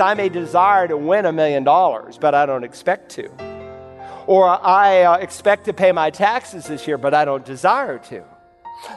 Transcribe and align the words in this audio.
I 0.00 0.14
may 0.14 0.28
desire 0.28 0.88
to 0.88 0.96
win 0.96 1.26
a 1.26 1.32
million 1.32 1.64
dollars, 1.64 2.18
but 2.18 2.34
I 2.34 2.46
don't 2.46 2.64
expect 2.64 3.10
to. 3.12 3.28
Or 4.26 4.48
I 4.48 5.02
uh, 5.02 5.16
expect 5.16 5.66
to 5.66 5.72
pay 5.72 5.92
my 5.92 6.10
taxes 6.10 6.66
this 6.66 6.86
year, 6.86 6.96
but 6.96 7.12
I 7.12 7.24
don't 7.24 7.44
desire 7.44 7.98
to. 7.98 8.24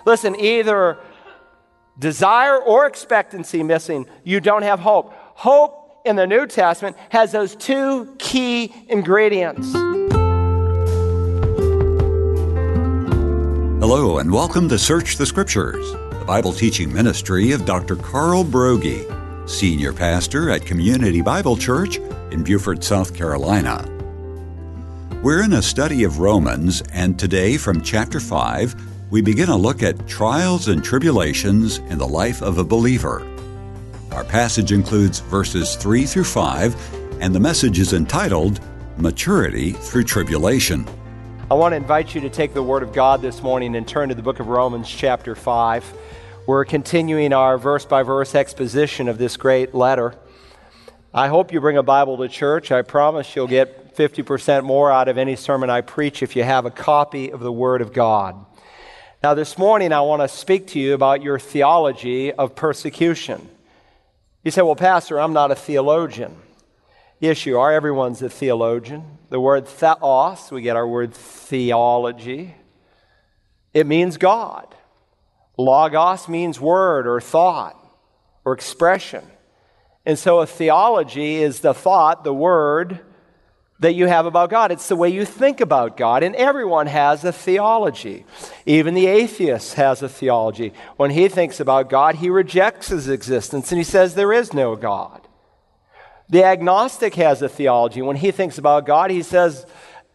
Listen, 0.06 0.40
either 0.40 0.98
desire 2.00 2.58
or 2.58 2.86
expectancy 2.86 3.64
missing, 3.64 4.06
you 4.24 4.40
don't 4.40 4.64
have 4.64 4.80
hope. 4.80 5.14
Hope 5.14 6.02
in 6.06 6.16
the 6.16 6.28
New 6.28 6.48
Testament 6.48 6.96
has 7.10 7.32
those 7.32 7.56
two 7.56 8.16
key 8.18 8.74
ingredients. 8.88 9.72
Hello, 13.82 14.18
and 14.18 14.32
welcome 14.32 14.70
to 14.70 14.80
Search 14.80 15.18
the 15.18 15.26
Scriptures, 15.26 15.92
the 15.92 16.24
Bible 16.26 16.54
teaching 16.54 16.92
ministry 16.94 17.52
of 17.52 17.66
Dr. 17.66 17.96
Carl 17.96 18.44
Broggi, 18.44 19.15
Senior 19.46 19.94
Pastor 19.94 20.50
at 20.50 20.66
Community 20.66 21.22
Bible 21.22 21.56
Church 21.56 21.98
in 22.32 22.44
Beaufort, 22.44 22.84
South 22.84 23.14
Carolina. 23.14 23.88
We're 25.22 25.44
in 25.44 25.54
a 25.54 25.62
study 25.62 26.04
of 26.04 26.20
Romans, 26.20 26.82
and 26.92 27.18
today 27.20 27.58
from 27.58 27.82
chapter 27.82 28.20
5, 28.20 29.12
we 29.12 29.22
begin 29.22 29.50
a 29.50 29.56
look 29.56 29.84
at 29.84 30.08
trials 30.08 30.68
and 30.68 30.84
tribulations 30.84 31.78
in 31.78 32.00
the 32.00 32.08
life 32.08 32.42
of 32.42 32.58
a 32.58 32.64
believer. 32.64 33.26
Our 34.12 34.24
passage 34.24 34.72
includes 34.72 35.20
verses 35.20 35.76
3 35.76 36.06
through 36.06 36.24
5, 36.24 37.22
and 37.22 37.34
the 37.34 37.40
message 37.40 37.78
is 37.78 37.94
entitled 37.94 38.60
Maturity 38.98 39.74
Through 39.74 40.06
Tribulation. 40.06 40.88
I 41.52 41.54
want 41.54 41.74
to 41.74 41.78
invite 41.78 42.16
you 42.16 42.22
to 42.22 42.32
take 42.32 42.56
the 42.56 42.64
Word 42.64 42.82
of 42.82 42.94
God 42.94 43.22
this 43.22 43.44
morning 43.44 43.76
and 43.76 43.88
turn 43.88 44.10
to 44.10 44.16
the 44.16 44.24
book 44.24 44.40
of 44.40 44.48
Romans, 44.48 44.90
chapter 44.90 45.36
5. 45.36 45.94
We're 46.48 46.66
continuing 46.66 47.34
our 47.34 47.58
verse 47.58 47.86
by 47.86 48.04
verse 48.04 48.36
exposition 48.36 49.10
of 49.10 49.18
this 49.18 49.36
great 49.36 49.74
letter. 49.74 50.14
I 51.12 51.28
hope 51.28 51.52
you 51.52 51.60
bring 51.60 51.78
a 51.78 51.82
Bible 51.82 52.18
to 52.18 52.28
church. 52.28 52.72
I 52.72 52.84
promise 52.84 53.36
you'll 53.36 53.48
get 53.48 53.98
50% 53.98 54.64
more 54.64 54.92
out 54.92 55.08
of 55.08 55.18
any 55.18 55.36
sermon 55.36 55.72
I 55.72 55.82
preach 55.82 56.22
if 56.22 56.36
you 56.36 56.44
have 56.44 56.68
a 56.68 56.70
copy 56.70 57.32
of 57.32 57.40
the 57.40 57.52
Word 57.52 57.82
of 57.82 57.94
God. 57.94 58.46
Now, 59.24 59.34
this 59.34 59.58
morning, 59.58 59.92
I 59.92 60.02
want 60.02 60.22
to 60.22 60.28
speak 60.28 60.68
to 60.68 60.80
you 60.80 60.94
about 60.94 61.24
your 61.24 61.40
theology 61.40 62.32
of 62.32 62.56
persecution. 62.56 63.50
You 64.44 64.52
say, 64.52 64.62
Well, 64.62 64.76
Pastor, 64.76 65.20
I'm 65.20 65.34
not 65.34 65.50
a 65.50 65.56
theologian. 65.56 66.36
Yes, 67.20 67.48
you 67.48 67.58
are. 67.58 67.74
Everyone's 67.74 68.22
a 68.22 68.30
theologian. 68.30 69.18
The 69.32 69.40
word 69.40 69.68
theos, 69.68 70.52
we 70.52 70.62
get 70.62 70.76
our 70.76 70.88
word 70.88 71.16
theology. 71.16 72.54
It 73.74 73.88
means 73.88 74.18
God. 74.18 74.76
Logos 75.58 76.28
means 76.28 76.60
word 76.60 77.08
or 77.08 77.22
thought 77.22 77.78
or 78.44 78.54
expression. 78.54 79.26
And 80.06 80.20
so 80.20 80.40
a 80.40 80.46
theology 80.46 81.36
is 81.36 81.62
the 81.62 81.74
thought, 81.74 82.24
the 82.24 82.34
word 82.34 83.00
that 83.80 83.94
you 83.94 84.08
have 84.08 84.26
about 84.26 84.50
God. 84.50 84.72
It's 84.72 84.88
the 84.88 84.96
way 84.96 85.10
you 85.10 85.26
think 85.26 85.60
about 85.60 85.98
God. 85.98 86.24
And 86.24 86.36
everyone 86.36 86.88
has 86.88 87.26
a 87.26 87.32
theology. 87.32 88.26
Even 88.66 88.94
the 88.94 89.08
atheist 89.08 89.74
has 89.74 90.02
a 90.02 90.10
theology. 90.10 90.74
When 90.96 91.12
he 91.12 91.28
thinks 91.28 91.60
about 91.60 91.90
God, 91.90 92.16
he 92.16 92.30
rejects 92.30 92.88
his 92.88 93.10
existence 93.10 93.72
and 93.72 93.78
he 93.78 93.84
says 93.84 94.16
there 94.16 94.34
is 94.34 94.54
no 94.54 94.76
God. 94.76 95.28
The 96.30 96.44
agnostic 96.44 97.16
has 97.16 97.42
a 97.42 97.50
theology. 97.50 98.02
When 98.02 98.16
he 98.16 98.32
thinks 98.32 98.58
about 98.58 98.86
God, 98.86 99.12
he 99.12 99.22
says, 99.22 99.66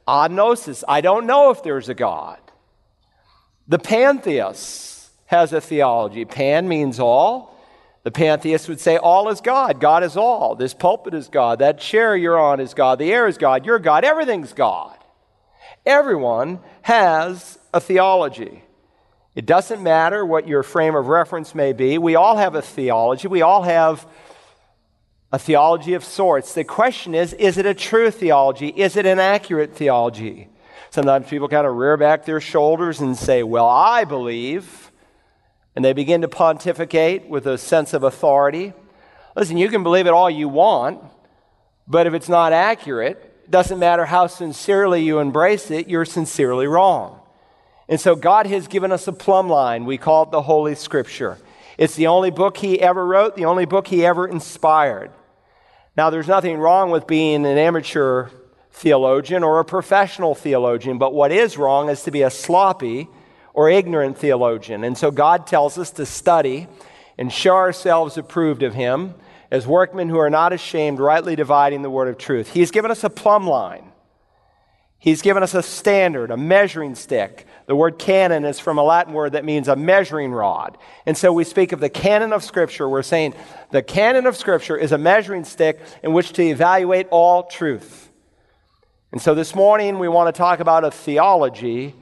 agnosis, 0.08 0.82
I 0.88 1.00
don't 1.00 1.26
know 1.26 1.50
if 1.50 1.62
there's 1.62 1.88
a 1.88 1.94
God. 1.94 2.38
The 3.68 3.78
pantheist 3.78 4.99
has 5.30 5.52
a 5.52 5.60
theology. 5.60 6.24
Pan 6.24 6.66
means 6.66 6.98
all. 6.98 7.56
The 8.02 8.10
pantheist 8.10 8.68
would 8.68 8.80
say, 8.80 8.96
All 8.96 9.28
is 9.28 9.40
God. 9.40 9.78
God 9.78 10.02
is 10.02 10.16
all. 10.16 10.56
This 10.56 10.74
pulpit 10.74 11.14
is 11.14 11.28
God. 11.28 11.60
That 11.60 11.78
chair 11.78 12.16
you're 12.16 12.38
on 12.38 12.58
is 12.58 12.74
God. 12.74 12.98
The 12.98 13.12
air 13.12 13.28
is 13.28 13.38
God. 13.38 13.64
You're 13.64 13.78
God. 13.78 14.04
Everything's 14.04 14.52
God. 14.52 14.98
Everyone 15.86 16.58
has 16.82 17.60
a 17.72 17.80
theology. 17.80 18.64
It 19.36 19.46
doesn't 19.46 19.80
matter 19.80 20.26
what 20.26 20.48
your 20.48 20.64
frame 20.64 20.96
of 20.96 21.06
reference 21.06 21.54
may 21.54 21.74
be. 21.74 21.96
We 21.96 22.16
all 22.16 22.36
have 22.36 22.56
a 22.56 22.62
theology. 22.62 23.28
We 23.28 23.42
all 23.42 23.62
have 23.62 24.08
a 25.30 25.38
theology 25.38 25.94
of 25.94 26.02
sorts. 26.02 26.54
The 26.54 26.64
question 26.64 27.14
is 27.14 27.34
is 27.34 27.56
it 27.56 27.66
a 27.66 27.74
true 27.74 28.10
theology? 28.10 28.70
Is 28.70 28.96
it 28.96 29.06
an 29.06 29.20
accurate 29.20 29.76
theology? 29.76 30.48
Sometimes 30.90 31.28
people 31.28 31.46
kind 31.46 31.68
of 31.68 31.76
rear 31.76 31.96
back 31.96 32.24
their 32.24 32.40
shoulders 32.40 32.98
and 32.98 33.16
say, 33.16 33.44
Well, 33.44 33.68
I 33.68 34.02
believe. 34.02 34.89
And 35.74 35.84
they 35.84 35.92
begin 35.92 36.22
to 36.22 36.28
pontificate 36.28 37.28
with 37.28 37.46
a 37.46 37.58
sense 37.58 37.94
of 37.94 38.02
authority. 38.02 38.72
Listen, 39.36 39.56
you 39.56 39.68
can 39.68 39.82
believe 39.82 40.06
it 40.06 40.12
all 40.12 40.28
you 40.28 40.48
want, 40.48 41.02
but 41.86 42.06
if 42.06 42.14
it's 42.14 42.28
not 42.28 42.52
accurate, 42.52 43.16
it 43.44 43.50
doesn't 43.50 43.78
matter 43.78 44.06
how 44.06 44.26
sincerely 44.26 45.02
you 45.02 45.18
embrace 45.18 45.70
it, 45.70 45.88
you're 45.88 46.04
sincerely 46.04 46.66
wrong. 46.66 47.20
And 47.88 48.00
so 48.00 48.14
God 48.14 48.46
has 48.46 48.68
given 48.68 48.92
us 48.92 49.08
a 49.08 49.12
plumb 49.12 49.48
line. 49.48 49.84
We 49.84 49.98
call 49.98 50.24
it 50.24 50.30
the 50.30 50.42
Holy 50.42 50.74
Scripture. 50.74 51.38
It's 51.76 51.96
the 51.96 52.06
only 52.06 52.30
book 52.30 52.56
He 52.56 52.80
ever 52.80 53.04
wrote, 53.04 53.36
the 53.36 53.46
only 53.46 53.64
book 53.64 53.88
He 53.88 54.04
ever 54.04 54.28
inspired. 54.28 55.10
Now, 55.96 56.10
there's 56.10 56.28
nothing 56.28 56.58
wrong 56.58 56.90
with 56.90 57.06
being 57.06 57.44
an 57.44 57.58
amateur 57.58 58.28
theologian 58.72 59.42
or 59.42 59.58
a 59.58 59.64
professional 59.64 60.34
theologian, 60.34 60.98
but 60.98 61.12
what 61.12 61.32
is 61.32 61.58
wrong 61.58 61.88
is 61.88 62.02
to 62.04 62.10
be 62.10 62.22
a 62.22 62.30
sloppy 62.30 63.08
or 63.54 63.68
ignorant 63.68 64.18
theologian. 64.18 64.84
And 64.84 64.96
so 64.96 65.10
God 65.10 65.46
tells 65.46 65.78
us 65.78 65.90
to 65.92 66.06
study 66.06 66.68
and 67.18 67.32
show 67.32 67.54
ourselves 67.54 68.16
approved 68.16 68.62
of 68.62 68.74
Him 68.74 69.14
as 69.50 69.66
workmen 69.66 70.08
who 70.08 70.18
are 70.18 70.30
not 70.30 70.52
ashamed, 70.52 71.00
rightly 71.00 71.36
dividing 71.36 71.82
the 71.82 71.90
word 71.90 72.08
of 72.08 72.18
truth. 72.18 72.52
He's 72.52 72.70
given 72.70 72.90
us 72.90 73.04
a 73.04 73.10
plumb 73.10 73.46
line. 73.46 73.90
He's 74.98 75.22
given 75.22 75.42
us 75.42 75.54
a 75.54 75.62
standard, 75.62 76.30
a 76.30 76.36
measuring 76.36 76.94
stick. 76.94 77.46
The 77.66 77.74
word 77.74 77.98
canon 77.98 78.44
is 78.44 78.60
from 78.60 78.76
a 78.76 78.82
Latin 78.82 79.14
word 79.14 79.32
that 79.32 79.46
means 79.46 79.66
a 79.66 79.74
measuring 79.74 80.30
rod. 80.30 80.76
And 81.06 81.16
so 81.16 81.32
we 81.32 81.44
speak 81.44 81.72
of 81.72 81.80
the 81.80 81.88
canon 81.88 82.34
of 82.34 82.44
Scripture. 82.44 82.86
We're 82.86 83.02
saying 83.02 83.34
the 83.70 83.82
canon 83.82 84.26
of 84.26 84.36
Scripture 84.36 84.76
is 84.76 84.92
a 84.92 84.98
measuring 84.98 85.44
stick 85.44 85.80
in 86.02 86.12
which 86.12 86.34
to 86.34 86.42
evaluate 86.42 87.08
all 87.10 87.44
truth. 87.44 88.10
And 89.10 89.22
so 89.22 89.34
this 89.34 89.54
morning 89.54 89.98
we 89.98 90.06
want 90.06 90.32
to 90.32 90.38
talk 90.38 90.60
about 90.60 90.84
a 90.84 90.90
theology 90.90 91.94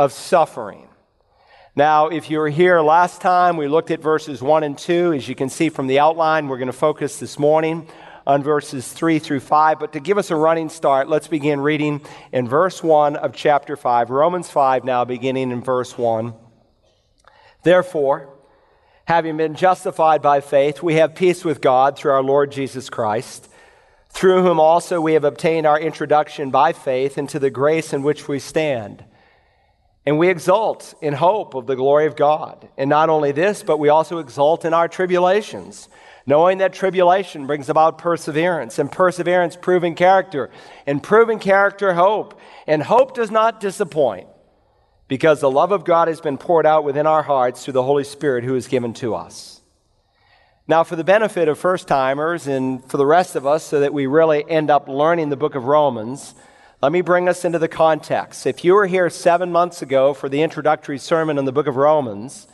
of 0.00 0.14
suffering. 0.14 0.88
Now, 1.76 2.08
if 2.08 2.30
you 2.30 2.38
were 2.38 2.48
here 2.48 2.80
last 2.80 3.20
time, 3.20 3.58
we 3.58 3.68
looked 3.68 3.90
at 3.90 4.00
verses 4.00 4.40
1 4.40 4.64
and 4.64 4.78
2. 4.78 5.12
As 5.12 5.28
you 5.28 5.34
can 5.34 5.50
see 5.50 5.68
from 5.68 5.88
the 5.88 5.98
outline, 5.98 6.48
we're 6.48 6.56
going 6.56 6.68
to 6.68 6.72
focus 6.72 7.18
this 7.18 7.38
morning 7.38 7.86
on 8.26 8.42
verses 8.42 8.90
3 8.90 9.18
through 9.18 9.40
5. 9.40 9.78
But 9.78 9.92
to 9.92 10.00
give 10.00 10.16
us 10.16 10.30
a 10.30 10.36
running 10.36 10.70
start, 10.70 11.10
let's 11.10 11.28
begin 11.28 11.60
reading 11.60 12.00
in 12.32 12.48
verse 12.48 12.82
1 12.82 13.16
of 13.16 13.34
chapter 13.34 13.76
5. 13.76 14.08
Romans 14.08 14.48
5 14.48 14.84
now, 14.84 15.04
beginning 15.04 15.50
in 15.50 15.62
verse 15.62 15.98
1. 15.98 16.32
Therefore, 17.62 18.38
having 19.04 19.36
been 19.36 19.54
justified 19.54 20.22
by 20.22 20.40
faith, 20.40 20.82
we 20.82 20.94
have 20.94 21.14
peace 21.14 21.44
with 21.44 21.60
God 21.60 21.98
through 21.98 22.12
our 22.12 22.22
Lord 22.22 22.52
Jesus 22.52 22.88
Christ, 22.88 23.50
through 24.08 24.44
whom 24.44 24.60
also 24.60 24.98
we 24.98 25.12
have 25.12 25.24
obtained 25.24 25.66
our 25.66 25.78
introduction 25.78 26.50
by 26.50 26.72
faith 26.72 27.18
into 27.18 27.38
the 27.38 27.50
grace 27.50 27.92
in 27.92 28.02
which 28.02 28.28
we 28.28 28.38
stand. 28.38 29.04
And 30.06 30.18
we 30.18 30.28
exult 30.28 30.94
in 31.02 31.14
hope 31.14 31.54
of 31.54 31.66
the 31.66 31.76
glory 31.76 32.06
of 32.06 32.16
God. 32.16 32.68
And 32.78 32.88
not 32.88 33.10
only 33.10 33.32
this, 33.32 33.62
but 33.62 33.78
we 33.78 33.88
also 33.88 34.18
exult 34.18 34.64
in 34.64 34.72
our 34.72 34.88
tribulations 34.88 35.88
knowing 36.26 36.58
that 36.58 36.72
tribulation 36.72 37.46
brings 37.46 37.68
about 37.68 37.98
perseverance, 37.98 38.78
and 38.78 38.90
perseverance, 38.90 39.56
proven 39.56 39.94
character, 39.94 40.50
and 40.86 41.02
proven 41.02 41.38
character, 41.38 41.94
hope. 41.94 42.38
And 42.66 42.82
hope 42.82 43.14
does 43.14 43.30
not 43.30 43.60
disappoint 43.60 44.28
because 45.08 45.40
the 45.40 45.50
love 45.50 45.72
of 45.72 45.84
God 45.84 46.08
has 46.08 46.20
been 46.20 46.38
poured 46.38 46.66
out 46.66 46.84
within 46.84 47.06
our 47.06 47.22
hearts 47.22 47.64
through 47.64 47.72
the 47.72 47.82
Holy 47.82 48.04
Spirit 48.04 48.44
who 48.44 48.54
is 48.54 48.68
given 48.68 48.92
to 48.94 49.14
us. 49.14 49.60
Now, 50.68 50.84
for 50.84 50.94
the 50.94 51.02
benefit 51.02 51.48
of 51.48 51.58
first 51.58 51.88
timers 51.88 52.46
and 52.46 52.88
for 52.88 52.96
the 52.96 53.06
rest 53.06 53.34
of 53.34 53.44
us, 53.44 53.64
so 53.64 53.80
that 53.80 53.92
we 53.92 54.06
really 54.06 54.48
end 54.48 54.70
up 54.70 54.86
learning 54.86 55.30
the 55.30 55.36
book 55.36 55.56
of 55.56 55.64
Romans, 55.64 56.36
let 56.82 56.92
me 56.92 57.02
bring 57.02 57.28
us 57.28 57.44
into 57.44 57.58
the 57.58 57.68
context. 57.68 58.46
If 58.46 58.64
you 58.64 58.72
were 58.72 58.86
here 58.86 59.10
seven 59.10 59.52
months 59.52 59.82
ago 59.82 60.14
for 60.14 60.30
the 60.30 60.40
introductory 60.40 60.98
sermon 60.98 61.36
in 61.36 61.44
the 61.44 61.52
book 61.52 61.66
of 61.66 61.76
Romans, 61.76 62.48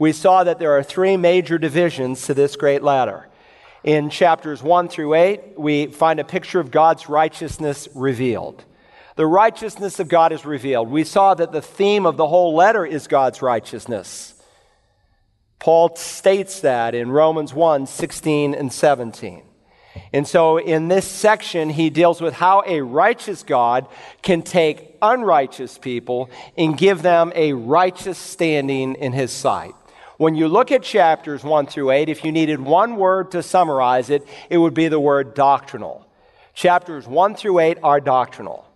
we 0.00 0.10
saw 0.10 0.42
that 0.42 0.58
there 0.58 0.76
are 0.76 0.82
three 0.82 1.16
major 1.16 1.58
divisions 1.58 2.22
to 2.26 2.34
this 2.34 2.56
great 2.56 2.82
ladder. 2.82 3.28
In 3.84 4.10
chapters 4.10 4.64
1 4.64 4.88
through 4.88 5.14
8, 5.14 5.56
we 5.56 5.86
find 5.86 6.18
a 6.18 6.24
picture 6.24 6.58
of 6.58 6.72
God's 6.72 7.08
righteousness 7.08 7.88
revealed. 7.94 8.64
The 9.14 9.26
righteousness 9.26 10.00
of 10.00 10.08
God 10.08 10.32
is 10.32 10.44
revealed. 10.44 10.88
We 10.90 11.04
saw 11.04 11.34
that 11.34 11.52
the 11.52 11.62
theme 11.62 12.04
of 12.04 12.16
the 12.16 12.26
whole 12.26 12.56
letter 12.56 12.84
is 12.84 13.06
God's 13.06 13.42
righteousness. 13.42 14.34
Paul 15.60 15.94
states 15.94 16.60
that 16.60 16.96
in 16.96 17.12
Romans 17.12 17.54
1 17.54 17.86
16 17.86 18.54
and 18.54 18.72
17. 18.72 19.42
And 20.12 20.26
so 20.26 20.58
in 20.58 20.88
this 20.88 21.06
section, 21.06 21.70
he 21.70 21.90
deals 21.90 22.20
with 22.20 22.34
how 22.34 22.62
a 22.66 22.80
righteous 22.80 23.42
God 23.42 23.86
can 24.22 24.42
take 24.42 24.96
unrighteous 25.02 25.78
people 25.78 26.30
and 26.56 26.76
give 26.76 27.02
them 27.02 27.32
a 27.34 27.52
righteous 27.52 28.18
standing 28.18 28.94
in 28.94 29.12
his 29.12 29.32
sight. 29.32 29.74
When 30.16 30.34
you 30.34 30.48
look 30.48 30.72
at 30.72 30.82
chapters 30.82 31.44
1 31.44 31.66
through 31.66 31.92
8, 31.92 32.08
if 32.08 32.24
you 32.24 32.32
needed 32.32 32.60
one 32.60 32.96
word 32.96 33.30
to 33.32 33.42
summarize 33.42 34.10
it, 34.10 34.26
it 34.50 34.58
would 34.58 34.74
be 34.74 34.88
the 34.88 34.98
word 34.98 35.34
doctrinal. 35.34 36.04
Chapters 36.54 37.06
1 37.06 37.36
through 37.36 37.60
8 37.60 37.78
are 37.84 38.00
doctrinal. 38.00 38.68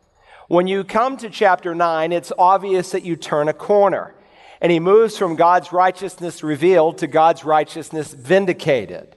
When 0.47 0.69
you 0.69 0.85
come 0.85 1.17
to 1.17 1.31
chapter 1.31 1.75
9, 1.75 2.13
it's 2.13 2.33
obvious 2.39 2.93
that 2.93 3.05
you 3.05 3.17
turn 3.17 3.49
a 3.49 3.53
corner. 3.53 4.15
And 4.61 4.71
he 4.71 4.79
moves 4.79 5.19
from 5.19 5.35
God's 5.35 5.73
righteousness 5.73 6.45
revealed 6.45 6.99
to 6.99 7.09
God's 7.09 7.45
righteousness 7.45 8.13
vindicated. 8.13 9.17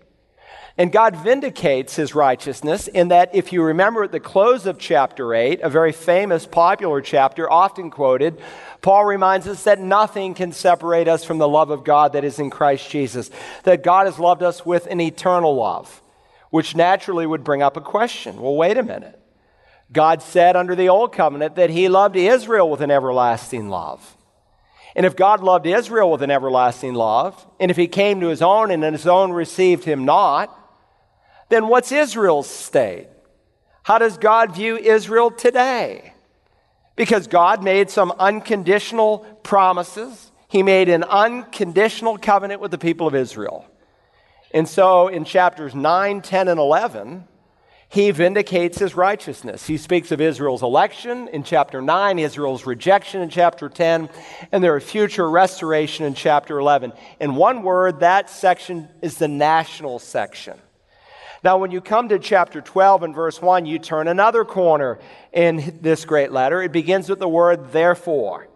And 0.77 0.91
God 0.91 1.15
vindicates 1.15 1.95
his 1.95 2.13
righteousness 2.13 2.89
in 2.89 3.07
that, 3.07 3.33
if 3.33 3.53
you 3.53 3.63
remember 3.63 4.03
at 4.03 4.11
the 4.11 4.19
close 4.19 4.65
of 4.65 4.77
chapter 4.77 5.33
8, 5.33 5.61
a 5.61 5.69
very 5.69 5.93
famous, 5.93 6.45
popular 6.45 6.99
chapter, 6.99 7.49
often 7.49 7.89
quoted, 7.89 8.41
Paul 8.81 9.05
reminds 9.05 9.47
us 9.47 9.63
that 9.63 9.79
nothing 9.79 10.33
can 10.33 10.51
separate 10.51 11.07
us 11.07 11.23
from 11.23 11.37
the 11.37 11.47
love 11.47 11.69
of 11.69 11.85
God 11.85 12.11
that 12.11 12.25
is 12.25 12.39
in 12.39 12.49
Christ 12.49 12.89
Jesus, 12.89 13.31
that 13.63 13.83
God 13.83 14.05
has 14.05 14.19
loved 14.19 14.43
us 14.43 14.65
with 14.65 14.85
an 14.87 14.99
eternal 14.99 15.55
love, 15.55 16.01
which 16.49 16.75
naturally 16.75 17.25
would 17.25 17.45
bring 17.45 17.61
up 17.61 17.77
a 17.77 17.81
question. 17.81 18.41
Well, 18.41 18.55
wait 18.55 18.77
a 18.77 18.83
minute. 18.83 19.17
God 19.93 20.21
said 20.21 20.57
under 20.57 20.75
the 20.75 20.89
old 20.89 21.13
covenant 21.13 21.55
that 21.55 21.69
he 21.69 21.87
loved 21.87 22.17
Israel 22.17 22.69
with 22.69 22.81
an 22.81 22.91
everlasting 22.91 23.69
love. 23.69 24.17
And 24.93 25.05
if 25.05 25.15
God 25.15 25.41
loved 25.41 25.67
Israel 25.67 26.11
with 26.11 26.21
an 26.21 26.31
everlasting 26.31 26.95
love, 26.95 27.45
and 27.61 27.71
if 27.71 27.77
he 27.77 27.87
came 27.87 28.19
to 28.19 28.27
his 28.27 28.41
own 28.41 28.71
and 28.71 28.83
his 28.83 29.07
own 29.07 29.31
received 29.31 29.85
him 29.85 30.03
not, 30.03 30.63
then 31.49 31.67
what's 31.67 31.91
Israel's 31.91 32.49
state? 32.49 33.07
How 33.83 33.97
does 33.99 34.17
God 34.17 34.55
view 34.55 34.77
Israel 34.77 35.29
today? 35.29 36.13
Because 36.95 37.27
God 37.27 37.63
made 37.63 37.89
some 37.89 38.11
unconditional 38.17 39.19
promises. 39.43 40.31
He 40.47 40.63
made 40.63 40.89
an 40.89 41.03
unconditional 41.03 42.17
covenant 42.17 42.61
with 42.61 42.71
the 42.71 42.77
people 42.77 43.07
of 43.07 43.13
Israel. 43.13 43.65
And 44.53 44.67
so 44.67 45.07
in 45.07 45.25
chapters 45.25 45.75
9, 45.75 46.21
10, 46.21 46.47
and 46.47 46.59
11, 46.59 47.27
he 47.89 48.11
vindicates 48.11 48.79
his 48.79 48.95
righteousness. 48.95 49.67
He 49.67 49.77
speaks 49.77 50.11
of 50.11 50.19
Israel's 50.19 50.63
election 50.63 51.27
in 51.27 51.43
chapter 51.43 51.81
9, 51.81 52.19
Israel's 52.19 52.65
rejection 52.65 53.21
in 53.21 53.29
chapter 53.29 53.69
10, 53.69 54.09
and 54.51 54.63
their 54.63 54.79
future 54.79 55.29
restoration 55.29 56.05
in 56.05 56.13
chapter 56.13 56.57
11. 56.57 56.93
In 57.19 57.35
one 57.35 57.61
word, 57.61 57.99
that 57.99 58.29
section 58.29 58.89
is 59.01 59.17
the 59.17 59.27
national 59.27 59.99
section. 59.99 60.59
Now, 61.43 61.57
when 61.57 61.71
you 61.71 61.81
come 61.81 62.09
to 62.09 62.19
chapter 62.19 62.61
12 62.61 63.03
and 63.03 63.15
verse 63.15 63.41
1, 63.41 63.65
you 63.65 63.79
turn 63.79 64.07
another 64.07 64.45
corner 64.45 64.99
in 65.31 65.79
this 65.81 66.05
great 66.05 66.31
letter. 66.31 66.61
It 66.61 66.71
begins 66.71 67.09
with 67.09 67.19
the 67.19 67.27
word 67.27 67.71
therefore. 67.71 68.47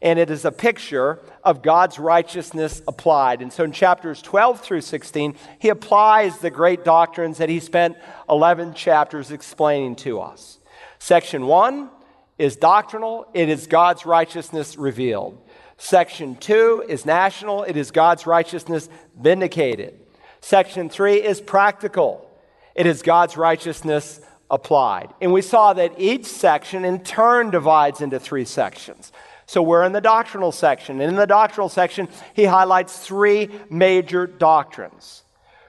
And 0.00 0.18
it 0.18 0.30
is 0.30 0.44
a 0.44 0.52
picture 0.52 1.18
of 1.42 1.62
God's 1.62 1.98
righteousness 1.98 2.82
applied. 2.86 3.42
And 3.42 3.52
so 3.52 3.64
in 3.64 3.72
chapters 3.72 4.22
12 4.22 4.60
through 4.60 4.82
16, 4.82 5.34
he 5.58 5.70
applies 5.70 6.38
the 6.38 6.50
great 6.50 6.84
doctrines 6.84 7.38
that 7.38 7.48
he 7.48 7.58
spent 7.58 7.96
11 8.28 8.74
chapters 8.74 9.32
explaining 9.32 9.96
to 9.96 10.20
us. 10.20 10.60
Section 11.00 11.46
1 11.46 11.90
is 12.38 12.54
doctrinal, 12.54 13.28
it 13.34 13.48
is 13.48 13.66
God's 13.66 14.06
righteousness 14.06 14.76
revealed. 14.76 15.42
Section 15.76 16.36
2 16.36 16.84
is 16.88 17.04
national, 17.04 17.64
it 17.64 17.76
is 17.76 17.90
God's 17.90 18.26
righteousness 18.26 18.88
vindicated. 19.18 19.98
Section 20.40 20.88
3 20.88 21.22
is 21.22 21.40
practical. 21.40 22.28
It 22.74 22.86
is 22.86 23.02
God's 23.02 23.36
righteousness 23.36 24.20
applied. 24.50 25.12
And 25.20 25.32
we 25.32 25.42
saw 25.42 25.72
that 25.72 25.92
each 25.98 26.26
section 26.26 26.84
in 26.84 27.02
turn 27.02 27.50
divides 27.50 28.00
into 28.00 28.18
three 28.18 28.44
sections. 28.44 29.12
So 29.46 29.62
we're 29.62 29.84
in 29.84 29.92
the 29.92 30.00
doctrinal 30.00 30.52
section. 30.52 31.00
And 31.00 31.10
in 31.10 31.16
the 31.16 31.26
doctrinal 31.26 31.68
section, 31.68 32.08
he 32.34 32.44
highlights 32.44 32.98
three 32.98 33.50
major 33.70 34.26
doctrines. 34.26 35.24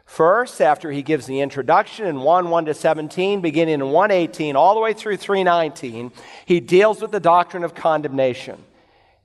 First, 0.05 0.59
after 0.59 0.91
he 0.91 1.03
gives 1.03 1.27
the 1.27 1.39
introduction 1.39 2.07
in 2.07 2.21
1 2.21 2.49
1 2.49 2.65
to 2.65 2.73
17, 2.73 3.41
beginning 3.41 3.75
in 3.75 3.91
118 3.91 4.55
all 4.55 4.73
the 4.73 4.81
way 4.81 4.91
through 4.91 5.17
319, 5.17 6.11
he 6.45 6.59
deals 6.59 6.99
with 7.01 7.11
the 7.11 7.19
doctrine 7.19 7.63
of 7.63 7.75
condemnation. 7.75 8.57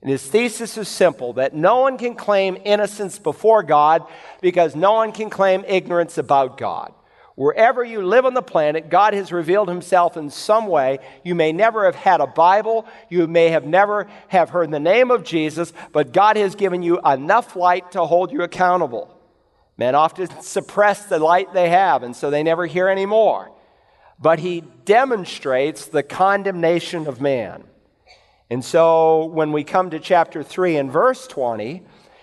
And 0.05 0.11
his 0.11 0.23
thesis 0.23 0.77
is 0.77 0.87
simple 0.87 1.33
that 1.33 1.55
no 1.55 1.79
one 1.79 1.97
can 1.97 2.13
claim 2.13 2.59
innocence 2.63 3.17
before 3.17 3.63
God 3.63 4.05
because 4.39 4.75
no 4.75 4.93
one 4.93 5.11
can 5.11 5.31
claim 5.31 5.65
ignorance 5.67 6.19
about 6.19 6.59
God. 6.59 6.93
Wherever 7.33 7.83
you 7.83 8.03
live 8.03 8.23
on 8.23 8.35
the 8.35 8.43
planet, 8.43 8.91
God 8.91 9.15
has 9.15 9.31
revealed 9.31 9.67
himself 9.67 10.15
in 10.15 10.29
some 10.29 10.67
way. 10.67 10.99
You 11.23 11.33
may 11.33 11.51
never 11.51 11.85
have 11.85 11.95
had 11.95 12.21
a 12.21 12.27
Bible, 12.27 12.85
you 13.09 13.25
may 13.25 13.49
have 13.49 13.65
never 13.65 14.05
have 14.27 14.51
heard 14.51 14.69
the 14.69 14.79
name 14.79 15.09
of 15.09 15.23
Jesus, 15.23 15.73
but 15.91 16.13
God 16.13 16.37
has 16.37 16.53
given 16.53 16.83
you 16.83 16.99
enough 17.01 17.55
light 17.55 17.93
to 17.93 18.05
hold 18.05 18.31
you 18.31 18.43
accountable. 18.43 19.11
Men 19.75 19.95
often 19.95 20.29
suppress 20.43 21.05
the 21.05 21.17
light 21.17 21.51
they 21.51 21.69
have, 21.69 22.03
and 22.03 22.15
so 22.15 22.29
they 22.29 22.43
never 22.43 22.67
hear 22.67 22.89
anymore. 22.89 23.51
But 24.19 24.37
he 24.37 24.61
demonstrates 24.61 25.87
the 25.87 26.03
condemnation 26.03 27.07
of 27.07 27.19
man. 27.19 27.63
And 28.49 28.63
so 28.63 29.25
when 29.25 29.51
we 29.51 29.63
come 29.63 29.89
to 29.89 29.99
chapter 29.99 30.43
3 30.43 30.77
and 30.77 30.91
verse 30.91 31.27
20, 31.27 31.81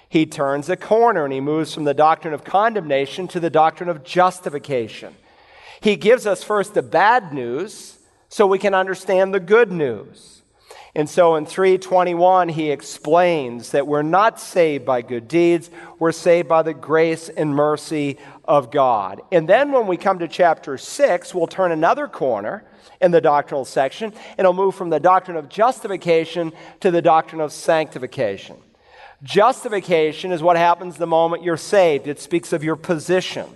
he 0.08 0.26
turns 0.26 0.68
a 0.68 0.76
corner 0.76 1.24
and 1.24 1.32
he 1.32 1.40
moves 1.40 1.74
from 1.74 1.84
the 1.84 1.94
doctrine 1.94 2.34
of 2.34 2.44
condemnation 2.44 3.26
to 3.28 3.40
the 3.40 3.50
doctrine 3.50 3.88
of 3.88 4.04
justification. 4.04 5.14
He 5.80 5.96
gives 5.96 6.26
us 6.26 6.44
first 6.44 6.74
the 6.74 6.82
bad 6.82 7.32
news 7.32 7.98
so 8.28 8.46
we 8.46 8.58
can 8.58 8.74
understand 8.74 9.34
the 9.34 9.40
good 9.40 9.72
news. 9.72 10.41
And 10.94 11.08
so 11.08 11.36
in 11.36 11.46
321, 11.46 12.50
he 12.50 12.70
explains 12.70 13.70
that 13.70 13.86
we're 13.86 14.02
not 14.02 14.38
saved 14.38 14.84
by 14.84 15.00
good 15.00 15.26
deeds, 15.26 15.70
we're 15.98 16.12
saved 16.12 16.48
by 16.48 16.62
the 16.62 16.74
grace 16.74 17.30
and 17.30 17.54
mercy 17.54 18.18
of 18.44 18.70
God. 18.70 19.22
And 19.32 19.48
then 19.48 19.72
when 19.72 19.86
we 19.86 19.96
come 19.96 20.18
to 20.18 20.28
chapter 20.28 20.76
6, 20.76 21.34
we'll 21.34 21.46
turn 21.46 21.72
another 21.72 22.08
corner 22.08 22.64
in 23.00 23.10
the 23.10 23.22
doctrinal 23.22 23.64
section, 23.64 24.12
and 24.12 24.40
it'll 24.40 24.52
move 24.52 24.74
from 24.74 24.90
the 24.90 25.00
doctrine 25.00 25.38
of 25.38 25.48
justification 25.48 26.52
to 26.80 26.90
the 26.90 27.02
doctrine 27.02 27.40
of 27.40 27.52
sanctification. 27.52 28.56
Justification 29.22 30.30
is 30.30 30.42
what 30.42 30.56
happens 30.56 30.96
the 30.96 31.06
moment 31.06 31.42
you're 31.42 31.56
saved, 31.56 32.06
it 32.06 32.20
speaks 32.20 32.52
of 32.52 32.62
your 32.62 32.76
position. 32.76 33.46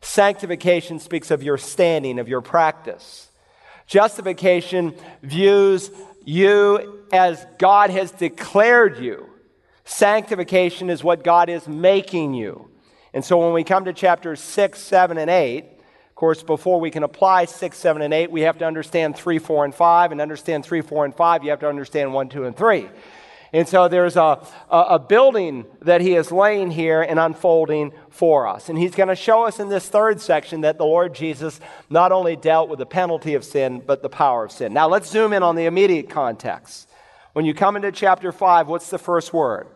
Sanctification 0.00 0.98
speaks 0.98 1.30
of 1.30 1.42
your 1.42 1.58
standing, 1.58 2.18
of 2.18 2.28
your 2.28 2.40
practice. 2.40 3.28
Justification 3.86 4.94
views 5.22 5.90
you 6.30 7.04
as 7.12 7.44
God 7.58 7.90
has 7.90 8.12
declared 8.12 8.98
you. 8.98 9.28
Sanctification 9.84 10.88
is 10.88 11.02
what 11.02 11.24
God 11.24 11.48
is 11.48 11.66
making 11.66 12.34
you. 12.34 12.70
And 13.12 13.24
so 13.24 13.38
when 13.38 13.52
we 13.52 13.64
come 13.64 13.86
to 13.86 13.92
chapters 13.92 14.38
6, 14.40 14.78
7, 14.78 15.18
and 15.18 15.28
8, 15.28 15.64
of 15.64 16.14
course, 16.14 16.44
before 16.44 16.78
we 16.78 16.92
can 16.92 17.02
apply 17.02 17.46
6, 17.46 17.76
7, 17.76 18.02
and 18.02 18.14
8, 18.14 18.30
we 18.30 18.42
have 18.42 18.58
to 18.58 18.64
understand 18.64 19.16
3, 19.16 19.40
4, 19.40 19.64
and 19.64 19.74
5. 19.74 20.12
And 20.12 20.20
understand 20.20 20.64
3, 20.64 20.80
4, 20.82 21.04
and 21.06 21.14
5, 21.14 21.42
you 21.42 21.50
have 21.50 21.60
to 21.60 21.68
understand 21.68 22.14
1, 22.14 22.28
2, 22.28 22.44
and 22.44 22.56
3. 22.56 22.88
And 23.52 23.68
so 23.68 23.88
there's 23.88 24.16
a, 24.16 24.38
a, 24.70 24.78
a, 24.90 24.98
building 24.98 25.66
that 25.82 26.00
he 26.00 26.14
is 26.14 26.30
laying 26.30 26.70
here 26.70 27.02
and 27.02 27.18
unfolding 27.18 27.92
for 28.08 28.46
us. 28.46 28.68
And 28.68 28.78
he's 28.78 28.94
going 28.94 29.08
to 29.08 29.16
show 29.16 29.44
us 29.44 29.58
in 29.58 29.68
this 29.68 29.88
third 29.88 30.20
section 30.20 30.60
that 30.60 30.78
the 30.78 30.84
Lord 30.84 31.14
Jesus 31.14 31.58
not 31.88 32.12
only 32.12 32.36
dealt 32.36 32.68
with 32.68 32.78
the 32.78 32.86
penalty 32.86 33.34
of 33.34 33.44
sin, 33.44 33.82
but 33.84 34.02
the 34.02 34.08
power 34.08 34.44
of 34.44 34.52
sin. 34.52 34.72
Now 34.72 34.88
let's 34.88 35.10
zoom 35.10 35.32
in 35.32 35.42
on 35.42 35.56
the 35.56 35.64
immediate 35.64 36.08
context. 36.08 36.88
When 37.32 37.44
you 37.44 37.52
come 37.52 37.74
into 37.74 37.90
chapter 37.90 38.30
5, 38.30 38.68
what's 38.68 38.90
the 38.90 38.98
first 38.98 39.32
word? 39.32 39.66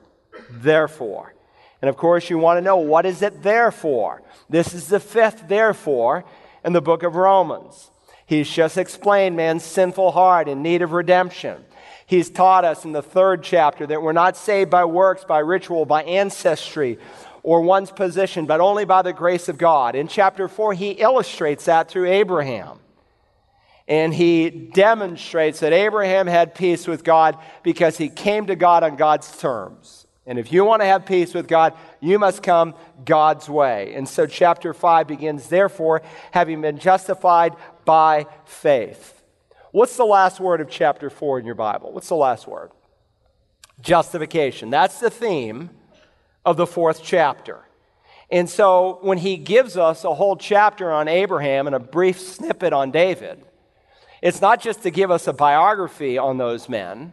Therefore. 0.50 1.34
And 1.82 1.88
of 1.88 1.96
course, 1.96 2.30
you 2.30 2.38
want 2.38 2.58
to 2.58 2.62
know 2.62 2.76
what 2.76 3.06
is 3.06 3.22
it 3.22 3.42
there 3.42 3.72
for? 3.72 4.22
This 4.48 4.72
is 4.72 4.88
the 4.88 5.00
fifth 5.00 5.48
therefore 5.48 6.24
in 6.64 6.72
the 6.72 6.80
book 6.80 7.02
of 7.02 7.16
Romans. 7.16 7.90
He's 8.26 8.48
just 8.48 8.78
explained 8.78 9.36
man's 9.36 9.64
sinful 9.64 10.12
heart 10.12 10.48
in 10.48 10.62
need 10.62 10.80
of 10.80 10.92
redemption. 10.92 11.64
He's 12.14 12.30
taught 12.30 12.64
us 12.64 12.84
in 12.84 12.92
the 12.92 13.02
third 13.02 13.42
chapter 13.42 13.88
that 13.88 14.00
we're 14.00 14.12
not 14.12 14.36
saved 14.36 14.70
by 14.70 14.84
works, 14.84 15.24
by 15.24 15.40
ritual, 15.40 15.84
by 15.84 16.04
ancestry, 16.04 17.00
or 17.42 17.60
one's 17.60 17.90
position, 17.90 18.46
but 18.46 18.60
only 18.60 18.84
by 18.84 19.02
the 19.02 19.12
grace 19.12 19.48
of 19.48 19.58
God. 19.58 19.96
In 19.96 20.06
chapter 20.06 20.46
4, 20.46 20.74
he 20.74 20.90
illustrates 20.92 21.64
that 21.64 21.88
through 21.88 22.06
Abraham. 22.06 22.78
And 23.88 24.14
he 24.14 24.48
demonstrates 24.48 25.58
that 25.58 25.72
Abraham 25.72 26.28
had 26.28 26.54
peace 26.54 26.86
with 26.86 27.02
God 27.02 27.36
because 27.64 27.98
he 27.98 28.08
came 28.08 28.46
to 28.46 28.54
God 28.54 28.84
on 28.84 28.94
God's 28.94 29.36
terms. 29.36 30.06
And 30.24 30.38
if 30.38 30.52
you 30.52 30.64
want 30.64 30.82
to 30.82 30.86
have 30.86 31.06
peace 31.06 31.34
with 31.34 31.48
God, 31.48 31.74
you 31.98 32.20
must 32.20 32.44
come 32.44 32.76
God's 33.04 33.48
way. 33.48 33.92
And 33.96 34.08
so 34.08 34.24
chapter 34.24 34.72
5 34.72 35.08
begins, 35.08 35.48
therefore, 35.48 36.00
having 36.30 36.60
been 36.60 36.78
justified 36.78 37.56
by 37.84 38.26
faith. 38.44 39.13
What's 39.74 39.96
the 39.96 40.04
last 40.04 40.38
word 40.38 40.60
of 40.60 40.70
chapter 40.70 41.10
4 41.10 41.40
in 41.40 41.46
your 41.46 41.56
Bible? 41.56 41.90
What's 41.90 42.06
the 42.06 42.14
last 42.14 42.46
word? 42.46 42.70
Justification. 43.80 44.70
That's 44.70 45.00
the 45.00 45.10
theme 45.10 45.70
of 46.44 46.56
the 46.56 46.64
fourth 46.64 47.02
chapter. 47.02 47.58
And 48.30 48.48
so 48.48 49.00
when 49.02 49.18
he 49.18 49.36
gives 49.36 49.76
us 49.76 50.04
a 50.04 50.14
whole 50.14 50.36
chapter 50.36 50.92
on 50.92 51.08
Abraham 51.08 51.66
and 51.66 51.74
a 51.74 51.80
brief 51.80 52.20
snippet 52.20 52.72
on 52.72 52.92
David, 52.92 53.44
it's 54.22 54.40
not 54.40 54.60
just 54.60 54.84
to 54.84 54.92
give 54.92 55.10
us 55.10 55.26
a 55.26 55.32
biography 55.32 56.18
on 56.18 56.38
those 56.38 56.68
men, 56.68 57.12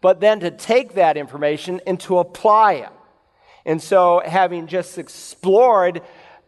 but 0.00 0.18
then 0.18 0.40
to 0.40 0.50
take 0.50 0.94
that 0.94 1.16
information 1.16 1.80
and 1.86 2.00
to 2.00 2.18
apply 2.18 2.72
it. 2.72 2.92
And 3.64 3.80
so, 3.80 4.20
having 4.26 4.66
just 4.66 4.98
explored 4.98 6.02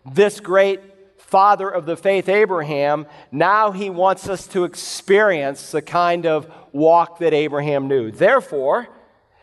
this 0.05 0.41
great 0.41 0.81
father 1.29 1.69
of 1.69 1.85
the 1.85 1.97
faith, 1.97 2.27
Abraham, 2.27 3.07
now 3.31 3.71
he 3.71 3.91
wants 3.91 4.31
us 4.31 4.47
to 4.49 4.65
experience 4.65 5.73
the 5.73 5.83
kind 5.83 6.25
of 6.25 6.51
walk 6.73 7.19
that 7.19 7.35
Abraham 7.35 7.87
knew. 7.87 8.11
Therefore, 8.11 8.89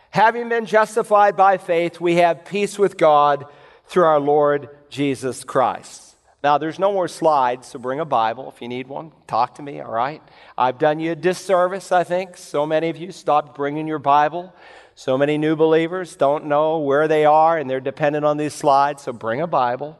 having 0.10 0.50
been 0.50 0.66
justified 0.66 1.38
by 1.38 1.58
faith, 1.58 2.02
we 2.02 2.16
have 2.16 2.44
peace 2.44 2.80
with 2.80 2.98
God 2.98 3.46
through 3.86 4.06
our 4.06 4.20
Lord 4.20 4.70
Jesus 4.90 5.44
Christ. 5.44 6.16
Now, 6.44 6.58
there's 6.58 6.80
no 6.80 6.92
more 6.92 7.08
slides, 7.08 7.68
so 7.68 7.78
bring 7.78 8.00
a 8.00 8.06
Bible 8.06 8.52
if 8.54 8.64
you 8.64 8.68
need 8.68 8.88
one. 8.88 9.12
Talk 9.28 9.56
to 9.56 9.62
me, 9.62 9.80
all 9.80 9.92
right? 9.92 10.24
I've 10.58 10.80
done 10.80 11.00
you 11.00 11.12
a 11.12 11.16
disservice, 11.16 11.92
I 11.92 12.04
think. 12.04 12.36
So 12.36 12.66
many 12.66 12.90
of 12.90 12.98
you 12.98 13.12
stopped 13.12 13.56
bringing 13.56 13.88
your 13.88 14.00
Bible. 14.00 14.56
So 14.96 15.20
many 15.20 15.38
new 15.38 15.56
believers 15.56 16.16
don't 16.16 16.46
know 16.46 16.80
where 16.80 17.08
they 17.08 17.26
are 17.26 17.60
and 17.60 17.70
they're 17.70 17.80
dependent 17.80 18.26
on 18.26 18.38
these 18.38 18.54
slides, 18.54 19.04
so 19.04 19.14
bring 19.14 19.42
a 19.42 19.48
Bible. 19.48 20.00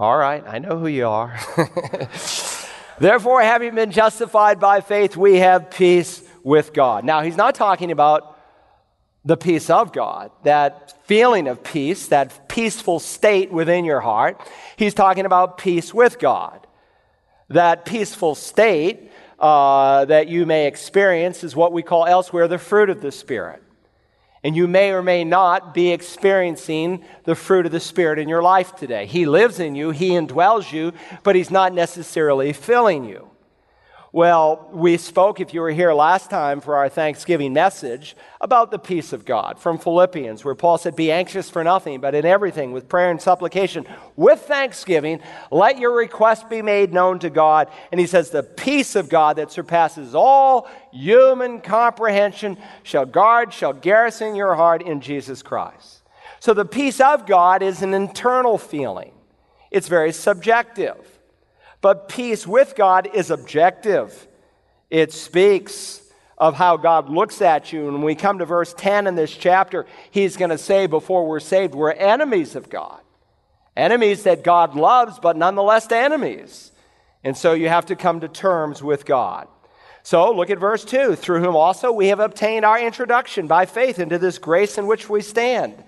All 0.00 0.16
right, 0.16 0.42
I 0.46 0.60
know 0.60 0.78
who 0.78 0.86
you 0.86 1.06
are. 1.06 1.38
Therefore, 2.98 3.42
having 3.42 3.74
been 3.74 3.90
justified 3.90 4.58
by 4.58 4.80
faith, 4.80 5.14
we 5.14 5.40
have 5.40 5.70
peace 5.70 6.22
with 6.42 6.72
God. 6.72 7.04
Now, 7.04 7.20
he's 7.20 7.36
not 7.36 7.54
talking 7.54 7.90
about 7.90 8.38
the 9.26 9.36
peace 9.36 9.68
of 9.68 9.92
God, 9.92 10.30
that 10.44 11.06
feeling 11.06 11.48
of 11.48 11.62
peace, 11.62 12.06
that 12.06 12.48
peaceful 12.48 12.98
state 12.98 13.52
within 13.52 13.84
your 13.84 14.00
heart. 14.00 14.40
He's 14.78 14.94
talking 14.94 15.26
about 15.26 15.58
peace 15.58 15.92
with 15.92 16.18
God. 16.18 16.66
That 17.50 17.84
peaceful 17.84 18.34
state 18.34 19.12
uh, 19.38 20.06
that 20.06 20.28
you 20.28 20.46
may 20.46 20.66
experience 20.66 21.44
is 21.44 21.54
what 21.54 21.74
we 21.74 21.82
call 21.82 22.06
elsewhere 22.06 22.48
the 22.48 22.56
fruit 22.56 22.88
of 22.88 23.02
the 23.02 23.12
Spirit. 23.12 23.62
And 24.42 24.56
you 24.56 24.66
may 24.66 24.90
or 24.92 25.02
may 25.02 25.22
not 25.22 25.74
be 25.74 25.90
experiencing 25.90 27.04
the 27.24 27.34
fruit 27.34 27.66
of 27.66 27.72
the 27.72 27.80
Spirit 27.80 28.18
in 28.18 28.28
your 28.28 28.42
life 28.42 28.74
today. 28.74 29.06
He 29.06 29.26
lives 29.26 29.60
in 29.60 29.74
you, 29.74 29.90
He 29.90 30.10
indwells 30.10 30.72
you, 30.72 30.92
but 31.22 31.36
He's 31.36 31.50
not 31.50 31.74
necessarily 31.74 32.52
filling 32.52 33.04
you. 33.04 33.28
Well, 34.12 34.68
we 34.72 34.96
spoke, 34.96 35.38
if 35.38 35.54
you 35.54 35.60
were 35.60 35.70
here 35.70 35.92
last 35.92 36.30
time 36.30 36.60
for 36.60 36.74
our 36.74 36.88
Thanksgiving 36.88 37.52
message, 37.52 38.16
about 38.40 38.72
the 38.72 38.78
peace 38.78 39.12
of 39.12 39.24
God 39.24 39.60
from 39.60 39.78
Philippians, 39.78 40.44
where 40.44 40.56
Paul 40.56 40.78
said, 40.78 40.96
Be 40.96 41.12
anxious 41.12 41.48
for 41.48 41.62
nothing, 41.62 42.00
but 42.00 42.16
in 42.16 42.24
everything, 42.24 42.72
with 42.72 42.88
prayer 42.88 43.12
and 43.12 43.22
supplication, 43.22 43.86
with 44.16 44.40
thanksgiving, 44.40 45.20
let 45.52 45.78
your 45.78 45.96
request 45.96 46.50
be 46.50 46.60
made 46.60 46.92
known 46.92 47.20
to 47.20 47.30
God. 47.30 47.70
And 47.92 48.00
he 48.00 48.08
says, 48.08 48.30
The 48.30 48.42
peace 48.42 48.96
of 48.96 49.08
God 49.08 49.36
that 49.36 49.52
surpasses 49.52 50.12
all 50.12 50.68
human 50.90 51.60
comprehension 51.60 52.58
shall 52.82 53.06
guard, 53.06 53.52
shall 53.52 53.72
garrison 53.72 54.34
your 54.34 54.56
heart 54.56 54.82
in 54.82 55.00
Jesus 55.00 55.40
Christ. 55.40 56.02
So 56.40 56.52
the 56.52 56.64
peace 56.64 57.00
of 57.00 57.26
God 57.26 57.62
is 57.62 57.80
an 57.80 57.94
internal 57.94 58.58
feeling, 58.58 59.12
it's 59.70 59.86
very 59.86 60.12
subjective. 60.12 61.19
But 61.80 62.08
peace 62.08 62.46
with 62.46 62.74
God 62.76 63.08
is 63.14 63.30
objective. 63.30 64.26
It 64.90 65.12
speaks 65.12 66.02
of 66.36 66.54
how 66.54 66.76
God 66.76 67.10
looks 67.10 67.42
at 67.42 67.72
you. 67.72 67.84
And 67.84 67.94
when 67.94 68.02
we 68.02 68.14
come 68.14 68.38
to 68.38 68.46
verse 68.46 68.74
10 68.74 69.06
in 69.06 69.14
this 69.14 69.30
chapter, 69.30 69.86
he's 70.10 70.36
going 70.36 70.50
to 70.50 70.58
say, 70.58 70.86
before 70.86 71.26
we're 71.26 71.40
saved, 71.40 71.74
we're 71.74 71.92
enemies 71.92 72.56
of 72.56 72.70
God. 72.70 73.00
Enemies 73.76 74.24
that 74.24 74.42
God 74.42 74.74
loves, 74.74 75.18
but 75.18 75.36
nonetheless 75.36 75.90
enemies. 75.92 76.72
And 77.22 77.36
so 77.36 77.52
you 77.52 77.68
have 77.68 77.86
to 77.86 77.96
come 77.96 78.20
to 78.20 78.28
terms 78.28 78.82
with 78.82 79.04
God. 79.04 79.48
So 80.02 80.32
look 80.32 80.50
at 80.50 80.58
verse 80.58 80.84
2 80.84 81.14
through 81.14 81.40
whom 81.40 81.56
also 81.56 81.92
we 81.92 82.08
have 82.08 82.20
obtained 82.20 82.64
our 82.64 82.80
introduction 82.80 83.46
by 83.46 83.66
faith 83.66 83.98
into 83.98 84.18
this 84.18 84.38
grace 84.38 84.78
in 84.78 84.86
which 84.86 85.08
we 85.10 85.20
stand. 85.20 85.84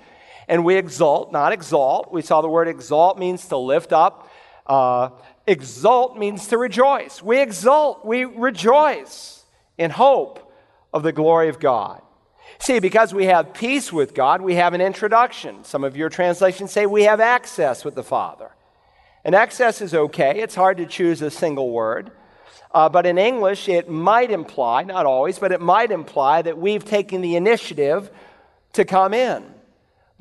And 0.49 0.65
we 0.65 0.77
exalt, 0.77 1.33
not 1.33 1.53
exalt. 1.53 2.13
We 2.13 2.21
saw 2.21 2.43
the 2.43 2.49
word 2.49 2.69
exalt 2.69 3.19
means 3.19 3.47
to 3.49 3.57
lift 3.57 3.93
up. 3.93 4.31
Uh, 4.67 5.11
Exult 5.47 6.17
means 6.17 6.47
to 6.49 6.59
rejoice. 6.59 7.23
We 7.23 7.41
exult, 7.41 8.05
we 8.05 8.25
rejoice 8.25 9.45
in 9.77 9.91
hope 9.91 10.53
of 10.93 11.03
the 11.03 11.13
glory 11.13 11.49
of 11.49 11.59
God. 11.59 12.01
See, 12.59 12.79
because 12.79 13.13
we 13.13 13.27
have 13.27 13.55
peace 13.55 13.93
with 13.93 14.15
God, 14.15 14.41
we 14.41 14.55
have 14.55 14.75
an 14.75 14.81
introduction. 14.81 15.65
Some 15.65 15.83
of 15.85 15.97
your 15.97 16.09
translations 16.09 16.71
say 16.71 16.87
we 16.87 17.05
have 17.05 17.21
access 17.21 17.85
with 17.85 17.95
the 17.95 18.05
Father. 18.05 18.53
And 19.25 19.35
access 19.35 19.81
is 19.81 19.95
okay, 19.95 20.41
it's 20.41 20.55
hard 20.55 20.77
to 20.79 20.87
choose 20.87 21.23
a 21.23 21.31
single 21.31 21.71
word. 21.71 22.13
Uh, 22.73 22.89
but 22.89 23.05
in 23.07 23.19
English, 23.19 23.69
it 23.69 23.89
might 23.89 24.31
imply, 24.31 24.83
not 24.83 25.07
always, 25.07 25.39
but 25.39 25.53
it 25.53 25.61
might 25.61 25.91
imply 25.91 26.43
that 26.43 26.59
we've 26.59 26.85
taken 26.85 27.21
the 27.21 27.37
initiative 27.37 28.11
to 28.73 28.85
come 28.85 29.13
in. 29.13 29.52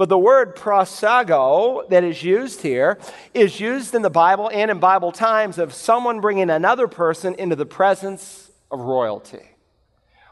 But 0.02 0.10
the 0.10 0.18
word 0.18 0.56
prosago 0.56 1.88
that 1.90 2.04
is 2.04 2.24
used 2.24 2.64
here 2.64 2.98
is 3.36 3.60
used 3.60 3.94
in 3.94 4.02
the 4.02 4.10
Bible 4.10 4.50
and 4.52 4.72
in 4.72 4.80
Bible 4.80 5.12
times 5.12 5.60
of 5.60 5.76
someone 5.76 6.22
bringing 6.22 6.50
another 6.50 6.88
person 6.88 7.36
into 7.36 7.56
the 7.56 7.68
presence 7.68 8.50
of 8.72 8.80
royalty. 8.80 9.44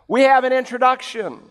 We 0.08 0.24
have 0.24 0.44
an 0.44 0.54
introduction. 0.54 1.42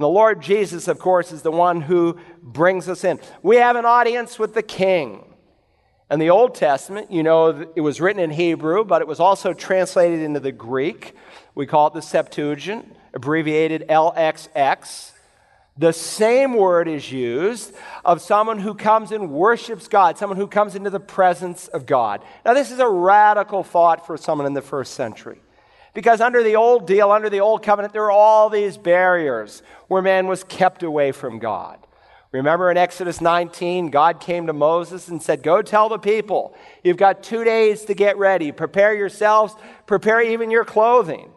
The 0.00 0.08
Lord 0.08 0.42
Jesus, 0.42 0.88
of 0.88 0.98
course, 0.98 1.30
is 1.30 1.42
the 1.42 1.52
one 1.52 1.80
who 1.80 2.18
brings 2.42 2.88
us 2.88 3.04
in. 3.04 3.20
We 3.40 3.54
have 3.58 3.76
an 3.76 3.84
audience 3.84 4.36
with 4.36 4.54
the 4.54 4.62
king. 4.64 5.22
In 6.10 6.18
the 6.18 6.30
Old 6.30 6.56
Testament, 6.56 7.12
you 7.12 7.22
know, 7.22 7.68
it 7.76 7.82
was 7.82 8.00
written 8.00 8.20
in 8.20 8.30
Hebrew, 8.30 8.84
but 8.84 9.00
it 9.00 9.06
was 9.06 9.20
also 9.20 9.52
translated 9.52 10.18
into 10.18 10.40
the 10.40 10.50
Greek. 10.50 11.14
We 11.54 11.66
call 11.66 11.86
it 11.86 11.94
the 11.94 12.02
Septuagint, 12.02 12.96
abbreviated 13.14 13.86
LXX. 13.88 15.12
The 15.76 15.92
same 15.92 16.54
word 16.54 16.86
is 16.86 17.10
used 17.10 17.74
of 18.04 18.20
someone 18.20 18.60
who 18.60 18.74
comes 18.74 19.10
and 19.10 19.30
worships 19.30 19.88
God, 19.88 20.16
someone 20.16 20.36
who 20.36 20.46
comes 20.46 20.76
into 20.76 20.90
the 20.90 21.00
presence 21.00 21.66
of 21.66 21.84
God. 21.84 22.22
Now, 22.44 22.54
this 22.54 22.70
is 22.70 22.78
a 22.78 22.88
radical 22.88 23.64
thought 23.64 24.06
for 24.06 24.16
someone 24.16 24.46
in 24.46 24.54
the 24.54 24.62
first 24.62 24.94
century. 24.94 25.40
Because 25.92 26.20
under 26.20 26.42
the 26.42 26.56
old 26.56 26.86
deal, 26.86 27.10
under 27.10 27.28
the 27.28 27.40
old 27.40 27.62
covenant, 27.62 27.92
there 27.92 28.02
were 28.02 28.10
all 28.10 28.50
these 28.50 28.76
barriers 28.76 29.62
where 29.88 30.02
man 30.02 30.28
was 30.28 30.44
kept 30.44 30.84
away 30.84 31.10
from 31.10 31.40
God. 31.40 31.78
Remember 32.30 32.70
in 32.70 32.76
Exodus 32.76 33.20
19, 33.20 33.90
God 33.90 34.20
came 34.20 34.48
to 34.48 34.52
Moses 34.52 35.08
and 35.08 35.22
said, 35.22 35.42
Go 35.42 35.62
tell 35.62 35.88
the 35.88 36.00
people, 36.00 36.56
you've 36.82 36.96
got 36.96 37.22
two 37.22 37.44
days 37.44 37.84
to 37.84 37.94
get 37.94 38.16
ready. 38.16 38.50
Prepare 38.50 38.94
yourselves, 38.94 39.54
prepare 39.86 40.20
even 40.20 40.50
your 40.50 40.64
clothing. 40.64 41.30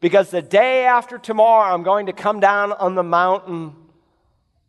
Because 0.00 0.30
the 0.30 0.42
day 0.42 0.84
after 0.84 1.18
tomorrow, 1.18 1.74
I'm 1.74 1.82
going 1.82 2.06
to 2.06 2.12
come 2.12 2.40
down 2.40 2.72
on 2.72 2.94
the 2.94 3.02
mountain. 3.02 3.74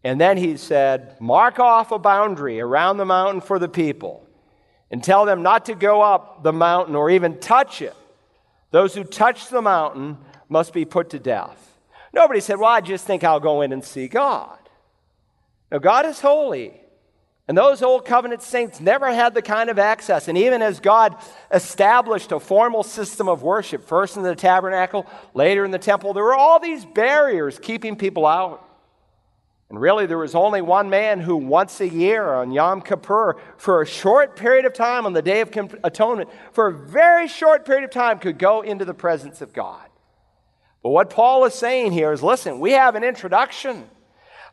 And 0.04 0.20
then 0.20 0.38
he 0.38 0.58
said, 0.58 1.20
Mark 1.20 1.60
off 1.60 1.92
a 1.92 2.00
boundary 2.00 2.60
around 2.60 2.98
the 2.98 3.06
mountain 3.06 3.42
for 3.42 3.60
the 3.60 3.70
people 3.70 4.26
and 4.90 5.04
tell 5.04 5.26
them 5.26 5.44
not 5.44 5.66
to 5.66 5.76
go 5.76 6.02
up 6.02 6.42
the 6.44 6.54
mountain 6.54 6.96
or 6.96 7.10
even 7.10 7.40
touch 7.40 7.82
it. 7.82 7.96
Those 8.72 8.96
who 8.96 9.04
touch 9.04 9.50
the 9.50 9.62
mountain 9.62 10.18
must 10.48 10.74
be 10.74 10.86
put 10.86 11.12
to 11.12 11.20
death. 11.20 11.78
Nobody 12.14 12.40
said, 12.40 12.60
Well, 12.60 12.70
I 12.70 12.82
just 12.82 13.06
think 13.06 13.24
I'll 13.24 13.40
go 13.40 13.62
in 13.62 13.72
and 13.72 13.84
see 13.84 14.08
God. 14.08 14.58
Now, 15.72 15.78
God 15.78 16.06
is 16.06 16.20
holy. 16.20 16.82
And 17.50 17.58
those 17.58 17.82
old 17.82 18.06
covenant 18.06 18.44
saints 18.44 18.79
never 18.79 19.12
had 19.12 19.34
the 19.34 19.41
kind 19.41 19.72
of 19.72 19.79
access. 19.79 20.27
And 20.27 20.38
even 20.38 20.62
as 20.62 20.79
God 20.79 21.15
established 21.51 22.32
a 22.32 22.39
formal 22.39 22.84
system 22.84 23.27
of 23.27 23.41
worship, 23.41 23.84
first 23.84 24.18
in 24.18 24.22
the 24.22 24.36
tabernacle, 24.36 25.08
later 25.34 25.65
in 25.65 25.72
the 25.72 25.79
temple, 25.79 26.13
there 26.13 26.24
were 26.24 26.36
all 26.36 26.60
these 26.60 26.86
barriers 26.86 27.58
keeping 27.58 27.96
people 27.96 28.27
out. 28.27 28.63
And 29.72 29.82
really, 29.82 30.06
there 30.06 30.20
was 30.20 30.36
only 30.36 30.62
one 30.62 30.91
man 30.91 31.20
who 31.20 31.38
once 31.38 31.82
a 31.82 31.89
year 31.89 32.34
on 32.36 32.51
Yom 32.51 32.84
Kippur, 32.84 33.38
for 33.58 33.82
a 33.82 33.86
short 33.86 34.36
period 34.36 34.65
of 34.65 34.74
time 34.74 35.08
on 35.08 35.13
the 35.13 35.22
Day 35.24 35.41
of 35.41 35.50
Atonement, 35.84 36.29
for 36.51 36.68
a 36.68 36.72
very 36.72 37.27
short 37.27 37.65
period 37.65 37.84
of 37.84 37.89
time, 37.89 38.20
could 38.20 38.38
go 38.38 38.62
into 38.62 38.86
the 38.86 38.94
presence 38.94 39.41
of 39.41 39.53
God. 39.53 39.89
But 40.84 40.91
what 40.91 41.10
Paul 41.10 41.46
is 41.46 41.56
saying 41.56 41.94
here 41.94 42.13
is 42.13 42.22
listen, 42.22 42.60
we 42.60 42.74
have 42.74 42.94
an 42.94 43.03
introduction. 43.03 43.89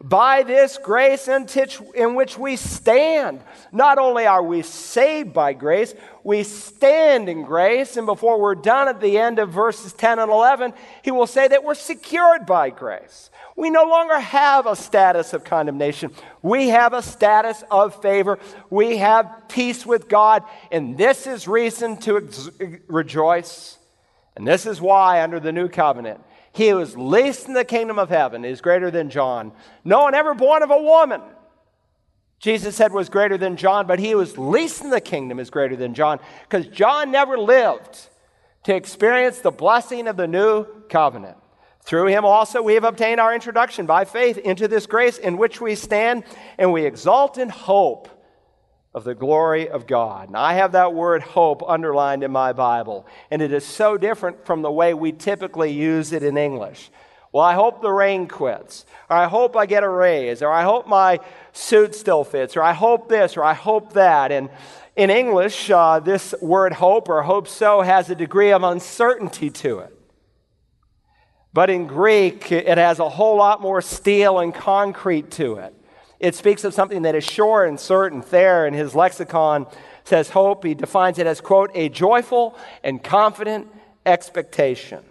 By 0.03 0.43
this 0.43 0.77
grace 0.77 1.27
in 1.27 2.15
which 2.15 2.37
we 2.37 2.57
stand, 2.57 3.41
not 3.73 3.99
only 3.99 4.27
are 4.27 4.43
we 4.43 4.61
saved 4.61 5.33
by 5.33 5.55
grace, 5.55 5.95
we 6.23 6.43
stand 6.43 7.31
in 7.31 7.45
grace. 7.45 7.97
And 7.97 8.05
before 8.05 8.39
we're 8.39 8.57
done 8.57 8.89
at 8.89 9.01
the 9.01 9.17
end 9.17 9.39
of 9.39 9.51
verses 9.51 9.95
10 9.95 10.19
and 10.19 10.31
11, 10.31 10.75
he 11.03 11.11
will 11.11 11.27
say 11.27 11.49
that 11.49 11.65
we're 11.65 11.75
secured 11.75 12.45
by 12.45 12.69
grace. 12.69 13.31
We 13.57 13.71
no 13.71 13.85
longer 13.85 14.19
have 14.19 14.67
a 14.67 14.77
status 14.77 15.33
of 15.33 15.45
condemnation. 15.45 16.13
We 16.43 16.69
have 16.69 16.93
a 16.93 17.01
status 17.01 17.65
of 17.71 18.01
favor. 18.03 18.39
We 18.69 18.99
have 18.99 19.45
peace 19.49 19.87
with 19.87 20.09
God. 20.09 20.43
And 20.71 20.99
this 20.99 21.27
is 21.27 21.49
reason 21.49 21.97
to 21.99 22.19
ex- 22.19 22.51
rejoice. 22.87 23.79
And 24.37 24.47
this 24.47 24.67
is 24.67 24.79
why, 24.79 25.23
under 25.23 25.41
the 25.41 25.53
new 25.53 25.69
covenant, 25.69 26.21
he 26.57 26.71
who 26.71 26.79
is 26.79 26.97
least 26.97 27.49
in 27.49 27.53
the 27.53 27.67
kingdom 27.67 27.99
of 27.99 28.09
heaven 28.09 28.43
is 28.43 28.63
greater 28.63 28.91
than 28.91 29.11
John. 29.11 29.53
No 29.85 30.05
one 30.05 30.15
ever 30.15 30.35
born 30.35 30.63
of 30.63 30.71
a 30.71 30.83
woman, 30.83 31.21
Jesus 32.39 32.75
said, 32.75 32.95
was 32.95 33.11
greater 33.11 33.37
than 33.37 33.59
John, 33.59 33.87
but 33.87 33.99
he 33.99 34.13
who 34.13 34.21
is 34.21 34.39
least 34.39 34.81
in 34.81 34.89
the 34.89 35.03
kingdom 35.03 35.39
is 35.39 35.51
greater 35.51 35.77
than 35.77 35.93
John 35.93 36.19
because 36.49 36.67
John 36.69 37.11
never 37.11 37.37
lived 37.37 38.09
to 38.63 38.75
experience 38.75 39.41
the 39.41 39.51
blessing 39.51 40.09
of 40.09 40.17
the 40.17 40.27
new 40.27 40.65
covenant. 40.89 41.37
Through 41.83 42.07
him 42.07 42.25
also 42.25 42.63
we 42.63 42.73
have 42.73 42.85
obtained 42.85 43.21
our 43.21 43.35
introduction 43.35 43.85
by 43.85 44.07
faith 44.07 44.39
into 44.39 44.67
this 44.67 44.87
grace 44.87 45.19
in 45.19 45.37
which 45.37 45.61
we 45.61 45.75
stand, 45.75 46.25
and 46.57 46.73
we 46.73 46.87
exult 46.87 47.37
in 47.37 47.51
hope 47.51 48.09
of 48.97 49.05
the 49.05 49.15
glory 49.15 49.69
of 49.69 49.87
God. 49.87 50.29
And 50.29 50.37
I 50.39 50.55
have 50.55 50.73
that 50.73 50.95
word 50.95 51.23
hope 51.23 51.63
underlined 51.69 52.23
in 52.23 52.33
my 52.33 52.55
Bible, 52.55 53.07
and 53.31 53.43
it 53.43 53.53
is 53.53 53.63
so 53.63 53.99
different 53.99 54.47
from 54.47 54.63
the 54.63 54.73
way 54.73 54.95
we 54.95 55.13
typically 55.13 55.71
use 55.71 56.15
it 56.15 56.23
in 56.23 56.39
English. 56.39 56.91
Well, 57.31 57.45
I 57.45 57.53
hope 57.53 57.83
the 57.83 57.93
rain 57.93 58.27
quits, 58.27 58.87
or 59.11 59.19
I 59.19 59.27
hope 59.27 59.55
I 59.55 59.67
get 59.67 59.85
a 59.85 59.89
raise, 59.89 60.41
or 60.41 60.51
I 60.51 60.63
hope 60.63 60.89
my 60.89 61.21
suit 61.53 61.95
still 61.95 62.25
fits, 62.25 62.57
or 62.57 62.63
I 62.63 62.73
hope 62.73 63.11
this, 63.11 63.37
or 63.37 63.45
I 63.45 63.53
hope 63.53 63.93
that. 63.93 64.33
And 64.33 64.49
in 64.97 65.11
English, 65.11 65.69
uh, 65.69 66.01
this 66.01 66.35
word 66.41 66.73
hope 66.73 67.11
or 67.11 67.23
hope 67.23 67.49
so 67.49 67.83
has 67.83 68.09
a 68.09 68.15
degree 68.15 68.53
of 68.53 68.63
uncertainty 68.63 69.51
to 69.51 69.81
it. 69.81 69.93
But 71.53 71.69
in 71.69 71.87
Greek, 71.87 72.51
it 72.51 72.79
has 72.79 72.99
a 72.99 73.11
whole 73.11 73.37
lot 73.37 73.61
more 73.61 73.83
steel 73.83 74.39
and 74.39 74.55
concrete 74.55 75.31
to 75.33 75.57
it. 75.57 75.76
It 76.19 76.35
speaks 76.35 76.65
of 76.65 76.75
something 76.75 77.03
that 77.03 77.15
is 77.15 77.25
sure 77.25 77.65
and 77.65 77.79
certain. 77.79 78.23
Thayer, 78.23 78.67
in 78.67 78.75
his 78.75 78.95
lexicon, 78.95 79.67
says 80.05 80.31
hope. 80.31 80.65
He 80.65 80.75
defines 80.75 81.19
it 81.19 81.27
as, 81.27 81.41
quote, 81.41 81.71
a 81.75 81.89
joyful 81.89 82.57
and 82.83 83.03
confident 83.03 83.69
expectation. 84.05 85.05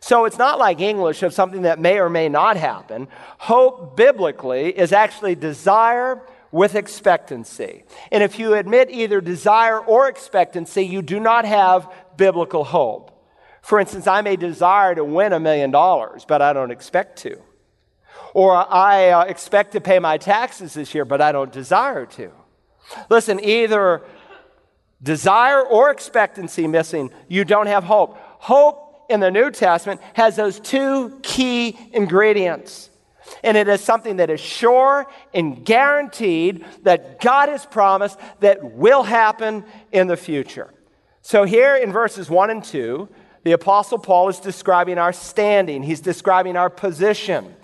So 0.00 0.24
it's 0.24 0.38
not 0.38 0.58
like 0.58 0.80
English 0.80 1.22
of 1.22 1.34
something 1.34 1.62
that 1.62 1.78
may 1.78 1.98
or 1.98 2.08
may 2.08 2.28
not 2.28 2.56
happen. 2.56 3.08
Hope 3.38 3.96
biblically 3.96 4.76
is 4.76 4.92
actually 4.92 5.34
desire 5.34 6.22
with 6.50 6.74
expectancy. 6.74 7.84
And 8.10 8.22
if 8.22 8.38
you 8.38 8.54
admit 8.54 8.90
either 8.90 9.20
desire 9.20 9.78
or 9.78 10.08
expectancy, 10.08 10.82
you 10.82 11.02
do 11.02 11.20
not 11.20 11.44
have 11.44 11.92
biblical 12.16 12.64
hope. 12.64 13.10
For 13.62 13.78
instance, 13.78 14.06
I 14.06 14.22
may 14.22 14.36
desire 14.36 14.94
to 14.94 15.04
win 15.04 15.32
a 15.32 15.40
million 15.40 15.70
dollars, 15.70 16.24
but 16.26 16.42
I 16.42 16.52
don't 16.52 16.70
expect 16.70 17.18
to. 17.20 17.40
Or 18.34 18.54
I 18.54 19.10
uh, 19.10 19.24
expect 19.24 19.72
to 19.72 19.80
pay 19.80 19.98
my 19.98 20.16
taxes 20.18 20.74
this 20.74 20.94
year, 20.94 21.04
but 21.04 21.20
I 21.20 21.32
don't 21.32 21.52
desire 21.52 22.06
to. 22.06 22.32
Listen, 23.10 23.42
either 23.44 24.02
desire 25.02 25.62
or 25.62 25.90
expectancy 25.90 26.66
missing, 26.66 27.10
you 27.28 27.44
don't 27.44 27.66
have 27.66 27.84
hope. 27.84 28.16
Hope 28.38 29.04
in 29.08 29.20
the 29.20 29.30
New 29.30 29.50
Testament 29.50 30.00
has 30.14 30.36
those 30.36 30.60
two 30.60 31.18
key 31.22 31.78
ingredients. 31.92 32.90
And 33.44 33.56
it 33.56 33.68
is 33.68 33.80
something 33.80 34.16
that 34.16 34.30
is 34.30 34.40
sure 34.40 35.06
and 35.32 35.64
guaranteed 35.64 36.64
that 36.82 37.20
God 37.20 37.48
has 37.48 37.64
promised 37.64 38.18
that 38.40 38.72
will 38.72 39.02
happen 39.02 39.64
in 39.90 40.06
the 40.06 40.16
future. 40.16 40.72
So, 41.22 41.44
here 41.44 41.76
in 41.76 41.92
verses 41.92 42.28
1 42.28 42.50
and 42.50 42.64
2, 42.64 43.08
the 43.44 43.52
Apostle 43.52 43.98
Paul 43.98 44.28
is 44.28 44.40
describing 44.40 44.98
our 44.98 45.12
standing, 45.12 45.82
he's 45.82 46.00
describing 46.00 46.56
our 46.56 46.70
position. 46.70 47.54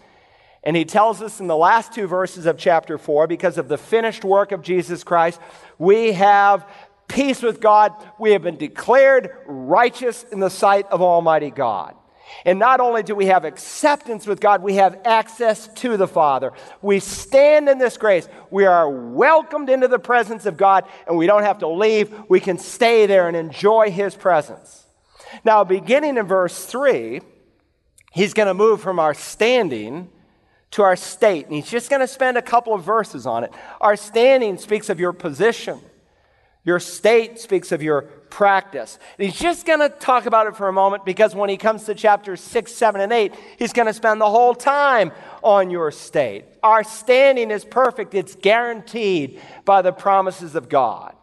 And 0.65 0.77
he 0.77 0.85
tells 0.85 1.23
us 1.23 1.41
in 1.41 1.47
the 1.47 1.57
last 1.57 1.93
two 1.93 2.07
verses 2.07 2.47
of 2.47 2.59
chapter 2.59 2.99
4 2.99 3.27
because 3.27 3.59
of 3.59 3.69
the 3.69 3.79
finished 3.79 4.25
work 4.25 4.53
of 4.53 4.63
Jesus 4.63 5.05
Christ, 5.05 5.41
we 5.79 6.13
have 6.13 6.69
peace 7.07 7.43
with 7.43 7.61
God. 7.61 7.93
We 8.19 8.33
have 8.33 8.43
been 8.43 8.57
declared 8.57 9.31
righteous 9.47 10.25
in 10.25 10.41
the 10.41 10.51
sight 10.51 10.87
of 10.91 11.01
Almighty 11.01 11.51
God. 11.51 11.95
And 12.45 12.59
not 12.59 12.81
only 12.81 13.03
do 13.03 13.15
we 13.15 13.27
have 13.27 13.45
acceptance 13.45 14.27
with 14.27 14.41
God, 14.41 14.63
we 14.63 14.75
have 14.75 15.01
access 15.05 15.69
to 15.77 15.97
the 15.97 16.07
Father. 16.07 16.53
We 16.83 17.01
stand 17.01 17.69
in 17.69 17.79
this 17.79 17.97
grace. 17.97 18.29
We 18.51 18.67
are 18.67 18.89
welcomed 18.89 19.71
into 19.71 19.89
the 19.89 19.99
presence 19.99 20.45
of 20.45 20.57
God, 20.57 20.85
and 21.07 21.17
we 21.17 21.27
don't 21.27 21.43
have 21.43 21.59
to 21.61 21.69
leave. 21.69 22.15
We 22.29 22.41
can 22.41 22.59
stay 22.59 23.07
there 23.07 23.29
and 23.29 23.37
enjoy 23.37 23.91
His 23.91 24.15
presence. 24.15 24.87
Now, 25.45 25.65
beginning 25.65 26.17
in 26.17 26.27
verse 26.27 26.67
3, 26.67 27.21
he's 28.13 28.35
going 28.35 28.47
to 28.47 28.55
move 28.55 28.81
from 28.81 28.99
our 28.99 29.15
standing 29.15 30.11
to 30.73 30.83
our 30.83 30.97
state. 30.97 31.47
And 31.47 31.55
he's 31.55 31.71
just 31.71 31.91
going 31.91 32.01
to 32.01 32.09
spend 32.09 32.37
a 32.37 32.43
couple 32.43 32.75
of 32.75 32.83
verses 32.83 33.27
on 33.27 33.45
it. 33.45 33.53
Our 33.81 33.97
standing 33.97 34.59
speaks 34.59 34.89
of 34.89 35.01
your 35.01 35.13
position, 35.13 35.81
your 36.65 36.81
state 36.81 37.39
speaks 37.39 37.73
of 37.73 37.83
your 37.83 38.03
practice. 38.03 38.99
And 39.19 39.27
he's 39.27 39.39
just 39.39 39.67
going 39.67 39.79
to 39.79 39.89
talk 39.89 40.27
about 40.27 40.47
it 40.47 40.57
for 40.57 40.69
a 40.69 40.73
moment 40.73 41.07
because 41.07 41.35
when 41.35 41.49
he 41.49 41.57
comes 41.57 41.85
to 41.85 41.95
chapters 41.95 42.43
6, 42.43 42.73
7, 42.73 43.01
and 43.01 43.13
8, 43.13 43.35
he's 43.59 43.73
going 43.73 43.87
to 43.87 43.95
spend 43.95 44.21
the 44.21 44.29
whole 44.29 44.55
time 44.55 45.13
on 45.43 45.71
your 45.71 45.91
state. 45.91 46.45
Our 46.63 46.85
standing 46.85 47.51
is 47.51 47.65
perfect, 47.65 48.15
it's 48.15 48.35
guaranteed 48.35 49.41
by 49.65 49.81
the 49.81 49.93
promises 49.93 50.55
of 50.55 50.69
God. 50.69 51.15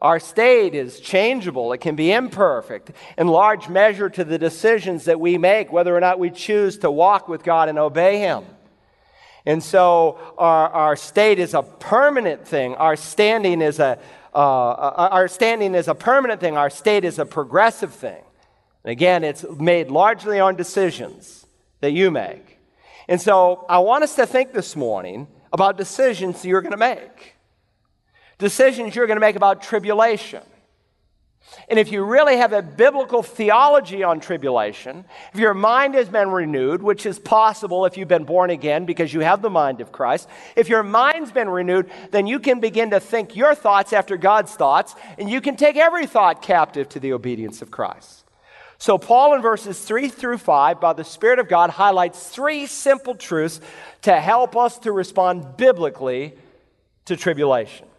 Our 0.00 0.18
state 0.18 0.74
is 0.74 0.98
changeable, 0.98 1.74
it 1.74 1.82
can 1.82 1.94
be 1.94 2.10
imperfect, 2.10 2.92
in 3.18 3.28
large 3.28 3.68
measure 3.68 4.08
to 4.08 4.24
the 4.24 4.38
decisions 4.38 5.04
that 5.04 5.20
we 5.20 5.36
make, 5.36 5.70
whether 5.70 5.94
or 5.94 6.00
not 6.00 6.18
we 6.18 6.30
choose 6.30 6.78
to 6.78 6.90
walk 6.90 7.28
with 7.28 7.42
God 7.42 7.68
and 7.68 7.78
obey 7.78 8.18
Him. 8.18 8.44
And 9.46 9.62
so 9.62 10.18
our, 10.38 10.68
our 10.68 10.96
state 10.96 11.38
is 11.38 11.54
a 11.54 11.62
permanent 11.62 12.46
thing. 12.46 12.74
Our 12.74 12.96
standing 12.96 13.62
is 13.62 13.78
a, 13.78 13.98
uh, 14.34 14.36
uh, 14.36 15.08
our 15.12 15.28
standing 15.28 15.74
is 15.74 15.88
a 15.88 15.94
permanent 15.94 16.40
thing. 16.40 16.56
Our 16.56 16.70
state 16.70 17.04
is 17.04 17.18
a 17.18 17.26
progressive 17.26 17.92
thing. 17.92 18.22
And 18.84 18.92
again, 18.92 19.24
it's 19.24 19.44
made 19.58 19.90
largely 19.90 20.40
on 20.40 20.56
decisions 20.56 21.46
that 21.80 21.92
you 21.92 22.10
make. 22.10 22.58
And 23.08 23.20
so 23.20 23.64
I 23.68 23.78
want 23.78 24.04
us 24.04 24.14
to 24.16 24.26
think 24.26 24.52
this 24.52 24.76
morning 24.76 25.26
about 25.52 25.76
decisions 25.76 26.44
you're 26.44 26.62
going 26.62 26.72
to 26.72 26.76
make 26.76 27.36
decisions 28.40 28.96
you're 28.96 29.06
going 29.06 29.18
to 29.18 29.20
make 29.20 29.36
about 29.36 29.62
tribulation. 29.62 30.42
And 31.68 31.78
if 31.78 31.90
you 31.90 32.04
really 32.04 32.36
have 32.36 32.52
a 32.52 32.62
biblical 32.62 33.22
theology 33.22 34.02
on 34.02 34.20
tribulation, 34.20 35.04
if 35.32 35.40
your 35.40 35.54
mind 35.54 35.94
has 35.94 36.08
been 36.08 36.30
renewed, 36.30 36.82
which 36.82 37.06
is 37.06 37.18
possible 37.18 37.86
if 37.86 37.96
you've 37.96 38.08
been 38.08 38.24
born 38.24 38.50
again 38.50 38.86
because 38.86 39.12
you 39.12 39.20
have 39.20 39.42
the 39.42 39.50
mind 39.50 39.80
of 39.80 39.90
Christ, 39.90 40.28
if 40.54 40.68
your 40.68 40.82
mind's 40.82 41.32
been 41.32 41.48
renewed, 41.48 41.90
then 42.10 42.26
you 42.26 42.38
can 42.38 42.60
begin 42.60 42.90
to 42.90 43.00
think 43.00 43.36
your 43.36 43.54
thoughts 43.54 43.92
after 43.92 44.16
God's 44.16 44.54
thoughts, 44.54 44.94
and 45.18 45.28
you 45.28 45.40
can 45.40 45.56
take 45.56 45.76
every 45.76 46.06
thought 46.06 46.42
captive 46.42 46.88
to 46.90 47.00
the 47.00 47.12
obedience 47.12 47.62
of 47.62 47.70
Christ. 47.70 48.24
So, 48.78 48.96
Paul 48.96 49.34
in 49.34 49.42
verses 49.42 49.78
3 49.78 50.08
through 50.08 50.38
5, 50.38 50.80
by 50.80 50.94
the 50.94 51.04
Spirit 51.04 51.38
of 51.38 51.48
God, 51.48 51.68
highlights 51.68 52.28
three 52.28 52.66
simple 52.66 53.14
truths 53.14 53.60
to 54.02 54.18
help 54.18 54.56
us 54.56 54.78
to 54.80 54.92
respond 54.92 55.58
biblically 55.58 56.34
to 57.04 57.16
tribulation. 57.16 57.89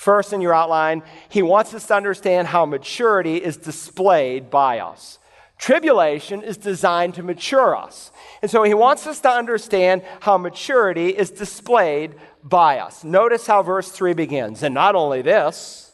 First, 0.00 0.32
in 0.32 0.40
your 0.40 0.54
outline, 0.54 1.02
he 1.28 1.42
wants 1.42 1.74
us 1.74 1.86
to 1.88 1.94
understand 1.94 2.48
how 2.48 2.64
maturity 2.64 3.36
is 3.36 3.58
displayed 3.58 4.48
by 4.48 4.78
us. 4.78 5.18
Tribulation 5.58 6.42
is 6.42 6.56
designed 6.56 7.16
to 7.16 7.22
mature 7.22 7.76
us. 7.76 8.10
And 8.40 8.50
so 8.50 8.62
he 8.62 8.72
wants 8.72 9.06
us 9.06 9.20
to 9.20 9.28
understand 9.28 10.00
how 10.20 10.38
maturity 10.38 11.10
is 11.10 11.30
displayed 11.30 12.14
by 12.42 12.78
us. 12.78 13.04
Notice 13.04 13.46
how 13.46 13.62
verse 13.62 13.90
3 13.90 14.14
begins. 14.14 14.62
And 14.62 14.72
not 14.74 14.94
only 14.94 15.20
this, 15.20 15.92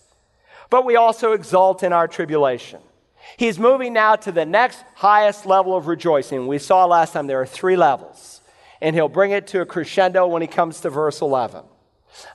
but 0.70 0.84
we 0.84 0.94
also 0.94 1.32
exult 1.32 1.82
in 1.82 1.92
our 1.92 2.06
tribulation. 2.06 2.78
He's 3.36 3.58
moving 3.58 3.92
now 3.92 4.14
to 4.14 4.30
the 4.30 4.46
next 4.46 4.84
highest 4.94 5.46
level 5.46 5.76
of 5.76 5.88
rejoicing. 5.88 6.46
We 6.46 6.58
saw 6.58 6.84
last 6.84 7.14
time 7.14 7.26
there 7.26 7.40
are 7.40 7.44
three 7.44 7.76
levels, 7.76 8.40
and 8.80 8.94
he'll 8.94 9.08
bring 9.08 9.32
it 9.32 9.48
to 9.48 9.62
a 9.62 9.66
crescendo 9.66 10.28
when 10.28 10.42
he 10.42 10.48
comes 10.48 10.80
to 10.82 10.90
verse 10.90 11.20
11. 11.20 11.64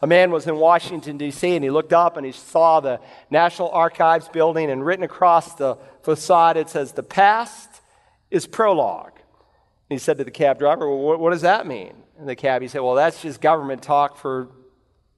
A 0.02 0.08
man 0.08 0.32
was 0.32 0.48
in 0.48 0.58
Washington, 0.58 1.17
D.C., 1.17 1.56
and 1.56 1.63
he 1.63 1.70
looked 1.70 1.94
up 1.94 2.17
and 2.17 2.26
he 2.26 2.32
saw 2.32 2.80
the 2.80 3.00
National 3.30 3.70
Archives 3.70 4.28
building, 4.30 4.70
and 4.70 4.86
written 4.86 5.04
across 5.04 5.56
the 5.56 5.78
facade 6.04 6.58
it 6.58 6.70
says, 6.70 6.91
The 6.91 7.04
past 7.04 7.82
is 8.30 8.48
prologue. 8.48 9.13
And 9.15 9.98
he 9.98 9.98
said 9.98 10.17
to 10.17 10.24
the 10.24 10.32
cab 10.32 10.60
driver, 10.60 10.88
Well, 10.88 11.00
what, 11.00 11.20
what 11.20 11.32
does 11.32 11.41
that 11.41 11.67
mean? 11.67 11.94
And 12.17 12.28
the 12.28 12.36
cabbie 12.36 12.67
said, 12.67 12.82
Well, 12.82 12.96
that's 12.96 13.22
just 13.22 13.41
government 13.41 13.82
talk 13.82 14.17
for 14.17 14.50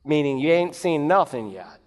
meaning 0.05 0.37
you 0.37 0.51
ain't 0.51 0.75
seen 0.75 1.07
nothing 1.07 1.49
yet. 1.49 1.79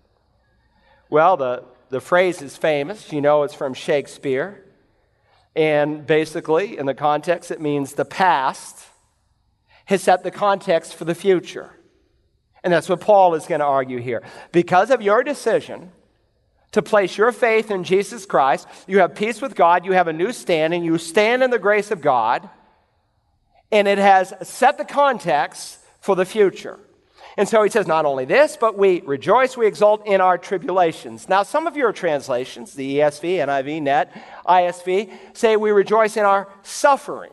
Well, 1.11 1.37
the, 1.37 1.65
the 1.91 2.01
phrase 2.01 2.43
is 2.43 2.57
famous. 2.57 3.13
You 3.13 3.21
know 3.21 3.43
it's 3.43 3.55
from 3.55 3.75
Shakespeare. 3.75 4.65
And 5.55 6.07
basically, 6.07 6.77
in 6.77 6.87
the 6.87 6.95
context, 6.95 7.51
it 7.51 7.61
means 7.61 7.95
the 7.95 8.05
past 8.05 8.85
has 9.87 10.03
set 10.03 10.23
the 10.23 10.31
context 10.31 10.95
for 10.95 11.05
the 11.05 11.15
future. 11.15 11.71
And 12.67 12.73
that's 12.73 12.89
what 12.89 13.01
Paul 13.01 13.37
is 13.37 13.47
going 13.47 13.61
to 13.61 13.65
argue 13.65 14.01
here. 14.01 14.25
Because 14.51 14.91
of 14.91 15.01
your 15.01 15.23
decision 15.23 15.93
to 16.73 16.83
place 16.83 17.17
your 17.17 17.31
faith 17.31 17.71
in 17.71 17.85
Jesus 17.85 18.27
Christ, 18.27 18.67
you 18.89 18.99
have 18.99 19.15
peace 19.15 19.41
with 19.41 19.55
God, 19.55 19.85
you 19.85 19.93
have 19.93 20.09
a 20.09 20.13
new 20.13 20.33
standing, 20.33 20.83
you 20.83 20.99
stand 20.99 21.45
in 21.45 21.51
the 21.51 21.61
grace 21.61 21.93
of 21.93 22.01
God, 22.01 22.51
and 23.71 23.87
it 23.87 23.99
has 23.99 24.35
set 24.43 24.79
the 24.79 24.85
context 24.85 25.79
for 26.01 26.17
the 26.17 26.25
future. 26.25 26.81
And 27.37 27.49
so 27.49 27.63
he 27.63 27.71
says, 27.71 27.87
not 27.87 28.05
only 28.05 28.25
this, 28.25 28.57
but 28.61 28.77
we 28.77 29.01
rejoice, 29.03 29.57
we 29.57 29.69
exult 29.69 30.05
in 30.05 30.21
our 30.21 30.37
tribulations. 30.37 31.29
Now, 31.29 31.45
some 31.45 31.69
of 31.69 31.77
your 31.77 31.93
translations, 31.93 32.75
the 32.75 32.97
ESV, 32.97 33.47
NIV, 33.47 33.83
NET, 33.83 34.13
ISV, 34.45 35.13
say 35.35 35.57
we 35.57 35.71
rejoice 35.71 36.17
in 36.17 36.25
our 36.25 36.49
suffering. 36.65 37.31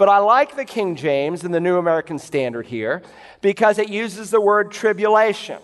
But 0.00 0.08
I 0.08 0.16
like 0.16 0.56
the 0.56 0.64
King 0.64 0.96
James 0.96 1.44
and 1.44 1.52
the 1.52 1.60
New 1.60 1.76
American 1.76 2.18
Standard 2.18 2.64
here 2.64 3.02
because 3.42 3.78
it 3.78 3.90
uses 3.90 4.30
the 4.30 4.40
word 4.40 4.72
tribulation. 4.72 5.58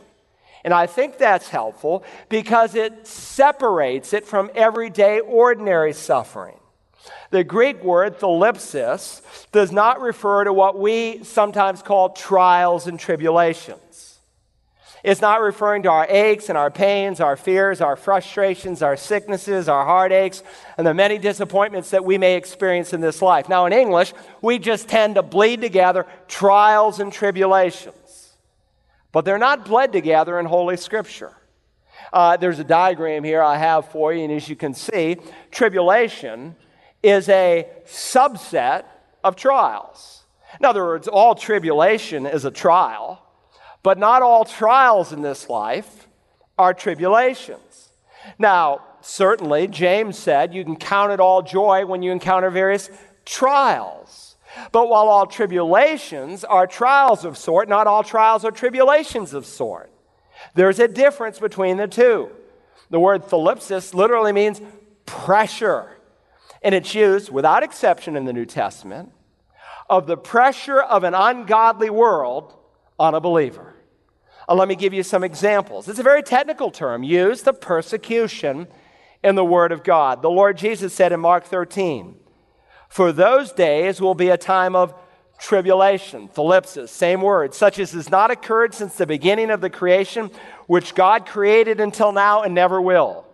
And 0.63 0.75
I 0.75 0.85
think 0.85 1.17
that's 1.17 1.49
helpful 1.49 2.05
because 2.29 2.75
it 2.75 3.07
separates 3.07 4.13
it 4.13 4.27
from 4.27 4.51
everyday 4.55 5.21
ordinary 5.21 5.95
suffering. 5.95 6.59
The 7.31 7.45
Greek 7.45 7.83
word 7.83 8.19
thlipsis 8.19 9.23
does 9.53 9.73
not 9.73 10.03
refer 10.03 10.45
to 10.45 10.53
what 10.53 10.79
we 10.79 11.25
sometimes 11.25 11.81
call 11.81 12.11
trials 12.11 12.87
and 12.87 13.01
tribulations. 13.01 13.86
It's 15.07 15.21
not 15.21 15.41
referring 15.41 15.85
to 15.85 15.89
our 15.89 16.05
aches 16.11 16.49
and 16.49 16.59
our 16.59 16.69
pains, 16.69 17.21
our 17.21 17.37
fears, 17.37 17.81
our 17.81 17.95
frustrations, 17.95 18.83
our 18.83 18.97
sicknesses, 18.97 19.69
our 19.69 19.85
heartaches, 19.85 20.43
and 20.77 20.85
the 20.85 20.95
many 20.95 21.17
disappointments 21.17 21.91
that 21.91 22.05
we 22.05 22.19
may 22.19 22.35
experience 22.35 22.93
in 22.93 23.01
this 23.01 23.23
life. 23.23 23.49
Now, 23.49 23.67
in 23.67 23.73
English, 23.73 24.13
we 24.43 24.59
just 24.59 24.89
tend 24.89 25.15
to 25.15 25.23
bleed 25.23 25.61
together 25.61 26.07
trials 26.27 26.99
and 26.99 27.13
tribulations, 27.13 28.37
but 29.13 29.25
they're 29.25 29.39
not 29.39 29.65
bled 29.65 29.93
together 29.93 30.41
in 30.41 30.47
Holy 30.47 30.77
Scripture. 30.77 31.33
Uh, 32.13 32.37
there's 32.37 32.59
a 32.59 32.65
diagram 32.65 33.23
here 33.23 33.45
I 33.45 33.59
have 33.59 33.89
for 33.93 34.13
you, 34.13 34.25
and 34.25 34.33
as 34.33 34.49
you 34.49 34.57
can 34.57 34.75
see, 34.75 35.19
tribulation 35.53 36.57
is 37.05 37.29
a 37.29 37.69
subset 37.87 38.87
of 39.23 39.37
trials. 39.37 40.25
In 40.59 40.67
other 40.67 40.83
words, 40.83 41.07
all 41.07 41.37
tribulation 41.37 42.27
is 42.27 42.45
a 42.45 42.51
trial, 42.51 43.23
but 43.87 43.99
not 43.99 44.21
all 44.21 44.45
trials 44.45 45.13
in 45.13 45.23
this 45.23 45.49
life 45.49 46.09
are 46.59 46.75
tribulations. 46.75 47.91
Now, 48.37 48.81
certainly, 49.01 49.69
James 49.69 50.19
said 50.19 50.53
you 50.53 50.65
can 50.65 50.75
count 50.75 51.13
it 51.13 51.21
all 51.21 51.41
joy 51.41 51.87
when 51.87 52.03
you 52.03 52.11
encounter 52.11 52.51
various 52.51 52.91
trials. 53.25 54.35
But 54.73 54.89
while 54.89 55.07
all 55.07 55.25
tribulations 55.25 56.43
are 56.43 56.67
trials 56.67 57.25
of 57.25 57.39
sort, 57.39 57.69
not 57.69 57.87
all 57.87 58.03
trials 58.03 58.45
are 58.45 58.51
tribulations 58.51 59.33
of 59.33 59.47
sort. 59.47 59.93
There's 60.55 60.81
a 60.81 60.89
difference 60.89 61.39
between 61.39 61.77
the 61.77 61.87
two. 61.87 62.31
The 62.91 62.99
word 62.99 63.23
thlipsis 63.23 63.95
literally 63.95 64.33
means 64.33 64.61
pressure. 65.05 65.97
And 66.61 66.75
it's 66.75 66.93
used 66.93 67.31
without 67.31 67.63
exception 67.63 68.17
in 68.17 68.25
the 68.25 68.33
New 68.33 68.47
Testament 68.47 69.13
of 69.89 70.09
the 70.09 70.17
pressure 70.17 70.81
of 70.81 71.05
an 71.05 71.15
ungodly 71.15 71.89
world 71.89 72.53
on 72.99 73.15
a 73.15 73.21
believer. 73.21 73.75
Uh, 74.49 74.55
let 74.55 74.69
me 74.69 74.77
give 74.77 74.95
you 74.95 75.03
some 75.03 75.25
examples. 75.25 75.89
It's 75.89 75.99
a 75.99 76.05
very 76.05 76.23
technical 76.23 76.71
term 76.71 77.03
used 77.03 77.45
the 77.45 77.53
persecution 77.53 78.69
in 79.25 79.35
the 79.35 79.45
Word 79.45 79.73
of 79.73 79.83
God. 79.83 80.23
The 80.23 80.31
Lord 80.31 80.57
Jesus 80.57 80.95
said 80.95 81.13
in 81.13 81.21
Mark 81.21 81.45
13, 81.45 82.15
For 82.89 83.13
those 83.13 83.53
days 83.53 84.01
will 84.01 84.15
be 84.15 84.29
a 84.29 84.37
time 84.37 84.77
of 84.77 84.95
tribulation, 85.39 86.29
thlipsis, 86.29 86.89
same 86.89 87.21
word, 87.21 87.55
such 87.55 87.79
as 87.79 87.93
has 87.93 88.11
not 88.11 88.31
occurred 88.31 88.73
since 88.73 88.95
the 88.95 89.07
beginning 89.07 89.51
of 89.51 89.61
the 89.61 89.71
creation, 89.71 90.31
which 90.67 90.95
God 90.95 91.27
created 91.27 91.81
until 91.81 92.13
now 92.13 92.43
and 92.43 92.55
never 92.55 92.81
will. 92.81 93.27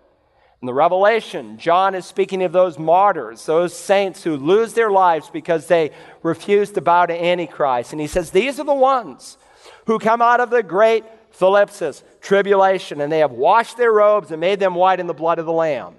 In 0.60 0.66
the 0.66 0.74
Revelation, 0.74 1.58
John 1.58 1.94
is 1.94 2.06
speaking 2.06 2.42
of 2.42 2.52
those 2.52 2.78
martyrs, 2.78 3.44
those 3.46 3.76
saints 3.76 4.22
who 4.22 4.36
lose 4.36 4.74
their 4.74 4.90
lives 4.90 5.28
because 5.28 5.66
they 5.66 5.90
refuse 6.22 6.70
to 6.72 6.80
bow 6.80 7.06
to 7.06 7.24
Antichrist. 7.24 7.92
And 7.92 8.00
he 8.00 8.06
says, 8.06 8.30
These 8.30 8.60
are 8.60 8.64
the 8.64 8.74
ones 8.74 9.38
who 9.86 9.98
come 9.98 10.22
out 10.22 10.40
of 10.40 10.50
the 10.50 10.62
great 10.62 11.04
thlipsis, 11.32 12.02
tribulation, 12.20 13.00
and 13.00 13.10
they 13.10 13.20
have 13.20 13.32
washed 13.32 13.76
their 13.76 13.92
robes 13.92 14.30
and 14.30 14.40
made 14.40 14.60
them 14.60 14.74
white 14.74 15.00
in 15.00 15.06
the 15.06 15.14
blood 15.14 15.38
of 15.38 15.46
the 15.46 15.52
Lamb. 15.52 15.94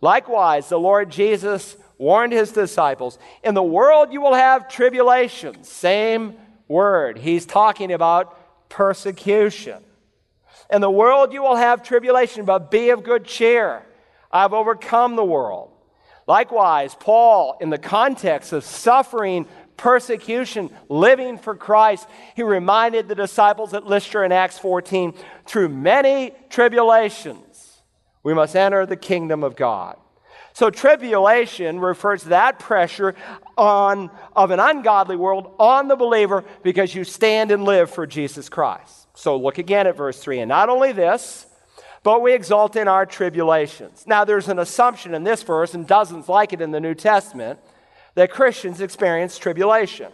Likewise, 0.00 0.68
the 0.68 0.78
Lord 0.78 1.10
Jesus 1.10 1.76
warned 1.98 2.32
his 2.32 2.52
disciples, 2.52 3.18
In 3.44 3.54
the 3.54 3.62
world 3.62 4.12
you 4.12 4.20
will 4.20 4.34
have 4.34 4.68
tribulation. 4.68 5.62
Same 5.62 6.36
word. 6.68 7.18
He's 7.18 7.46
talking 7.46 7.92
about 7.92 8.68
persecution. 8.68 9.82
In 10.70 10.80
the 10.80 10.90
world 10.90 11.32
you 11.32 11.42
will 11.42 11.56
have 11.56 11.82
tribulation, 11.82 12.44
but 12.44 12.70
be 12.70 12.90
of 12.90 13.04
good 13.04 13.24
cheer. 13.24 13.82
I 14.30 14.42
have 14.42 14.54
overcome 14.54 15.14
the 15.16 15.24
world. 15.24 15.70
Likewise, 16.26 16.94
Paul, 16.94 17.58
in 17.60 17.70
the 17.70 17.78
context 17.78 18.52
of 18.52 18.64
suffering 18.64 19.46
persecution, 19.82 20.70
living 20.88 21.36
for 21.36 21.56
Christ, 21.56 22.06
he 22.36 22.44
reminded 22.44 23.08
the 23.08 23.16
disciples 23.16 23.74
at 23.74 23.84
Lystra 23.84 24.24
in 24.24 24.30
Acts 24.30 24.56
14 24.56 25.12
through 25.44 25.70
many 25.70 26.30
tribulations, 26.50 27.82
we 28.22 28.32
must 28.32 28.54
enter 28.54 28.86
the 28.86 28.94
kingdom 28.94 29.42
of 29.42 29.56
God. 29.56 29.96
So, 30.52 30.70
tribulation 30.70 31.80
refers 31.80 32.22
to 32.22 32.28
that 32.28 32.60
pressure 32.60 33.16
on, 33.58 34.12
of 34.36 34.52
an 34.52 34.60
ungodly 34.60 35.16
world 35.16 35.52
on 35.58 35.88
the 35.88 35.96
believer 35.96 36.44
because 36.62 36.94
you 36.94 37.02
stand 37.02 37.50
and 37.50 37.64
live 37.64 37.90
for 37.90 38.06
Jesus 38.06 38.48
Christ. 38.48 39.08
So 39.14 39.36
look 39.36 39.58
again 39.58 39.88
at 39.88 39.96
verse 39.96 40.20
3. 40.20 40.40
And 40.40 40.48
not 40.48 40.68
only 40.68 40.92
this, 40.92 41.46
but 42.04 42.22
we 42.22 42.34
exult 42.34 42.76
in 42.76 42.86
our 42.86 43.04
tribulations. 43.04 44.04
Now, 44.06 44.24
there's 44.24 44.48
an 44.48 44.60
assumption 44.60 45.12
in 45.12 45.24
this 45.24 45.42
verse, 45.42 45.74
and 45.74 45.88
dozens 45.88 46.28
like 46.28 46.52
it 46.52 46.60
in 46.60 46.70
the 46.70 46.80
New 46.80 46.94
Testament, 46.94 47.58
that 48.14 48.30
Christians 48.30 48.80
experience 48.80 49.38
tribulation. 49.38 50.12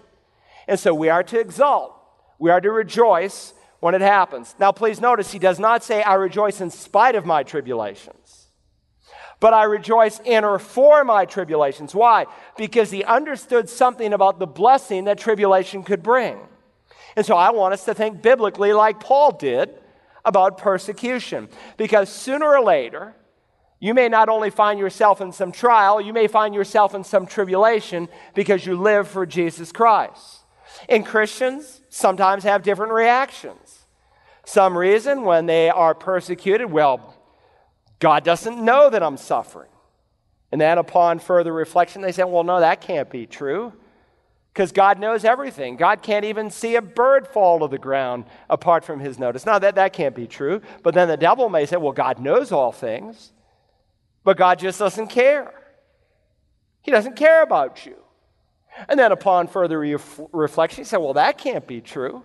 And 0.66 0.78
so 0.78 0.94
we 0.94 1.08
are 1.08 1.22
to 1.24 1.40
exult, 1.40 1.94
we 2.38 2.50
are 2.50 2.60
to 2.60 2.70
rejoice 2.70 3.54
when 3.80 3.94
it 3.94 4.00
happens. 4.00 4.54
Now, 4.58 4.72
please 4.72 5.00
notice 5.00 5.32
he 5.32 5.38
does 5.38 5.58
not 5.58 5.82
say, 5.82 6.02
I 6.02 6.14
rejoice 6.14 6.60
in 6.60 6.70
spite 6.70 7.14
of 7.14 7.24
my 7.24 7.42
tribulations, 7.42 8.48
but 9.40 9.54
I 9.54 9.64
rejoice 9.64 10.20
in 10.24 10.44
or 10.44 10.58
for 10.58 11.04
my 11.04 11.24
tribulations. 11.24 11.94
Why? 11.94 12.26
Because 12.56 12.90
he 12.90 13.04
understood 13.04 13.68
something 13.68 14.12
about 14.12 14.38
the 14.38 14.46
blessing 14.46 15.04
that 15.04 15.18
tribulation 15.18 15.82
could 15.82 16.02
bring. 16.02 16.38
And 17.16 17.24
so 17.24 17.36
I 17.36 17.50
want 17.50 17.74
us 17.74 17.84
to 17.86 17.94
think 17.94 18.22
biblically 18.22 18.72
like 18.72 19.00
Paul 19.00 19.32
did 19.32 19.70
about 20.24 20.58
persecution. 20.58 21.48
Because 21.76 22.08
sooner 22.08 22.46
or 22.46 22.62
later, 22.62 23.14
you 23.80 23.94
may 23.94 24.08
not 24.08 24.28
only 24.28 24.50
find 24.50 24.78
yourself 24.78 25.20
in 25.20 25.32
some 25.32 25.52
trial, 25.52 26.00
you 26.00 26.12
may 26.12 26.26
find 26.26 26.54
yourself 26.54 26.94
in 26.94 27.04
some 27.04 27.26
tribulation 27.26 28.08
because 28.34 28.66
you 28.66 28.76
live 28.76 29.06
for 29.08 29.24
Jesus 29.24 29.70
Christ. 29.70 30.40
And 30.88 31.06
Christians 31.06 31.80
sometimes 31.88 32.44
have 32.44 32.62
different 32.62 32.92
reactions. 32.92 33.86
Some 34.44 34.76
reason 34.76 35.22
when 35.22 35.46
they 35.46 35.68
are 35.70 35.94
persecuted, 35.94 36.70
well, 36.70 37.14
God 37.98 38.24
doesn't 38.24 38.64
know 38.64 38.90
that 38.90 39.02
I'm 39.02 39.16
suffering. 39.16 39.70
And 40.50 40.60
then 40.60 40.78
upon 40.78 41.18
further 41.18 41.52
reflection, 41.52 42.02
they 42.02 42.12
say, 42.12 42.24
well, 42.24 42.44
no, 42.44 42.60
that 42.60 42.80
can't 42.80 43.10
be 43.10 43.26
true 43.26 43.72
because 44.52 44.72
God 44.72 44.98
knows 44.98 45.24
everything. 45.24 45.76
God 45.76 46.02
can't 46.02 46.24
even 46.24 46.50
see 46.50 46.74
a 46.74 46.82
bird 46.82 47.28
fall 47.28 47.60
to 47.60 47.68
the 47.68 47.78
ground 47.78 48.24
apart 48.48 48.84
from 48.84 48.98
his 48.98 49.18
notice. 49.18 49.46
Now, 49.46 49.58
that, 49.58 49.76
that 49.76 49.92
can't 49.92 50.16
be 50.16 50.26
true. 50.26 50.62
But 50.82 50.94
then 50.94 51.06
the 51.06 51.16
devil 51.16 51.48
may 51.48 51.66
say, 51.66 51.76
well, 51.76 51.92
God 51.92 52.18
knows 52.18 52.50
all 52.50 52.72
things, 52.72 53.32
but 54.28 54.36
God 54.36 54.58
just 54.58 54.78
doesn't 54.78 55.06
care. 55.06 55.50
He 56.82 56.90
doesn't 56.90 57.16
care 57.16 57.42
about 57.42 57.86
you. 57.86 57.96
And 58.86 59.00
then 59.00 59.10
upon 59.10 59.48
further 59.48 59.78
re- 59.78 59.96
reflection, 60.32 60.84
he 60.84 60.86
said, 60.86 60.98
well, 60.98 61.14
that 61.14 61.38
can't 61.38 61.66
be 61.66 61.80
true. 61.80 62.22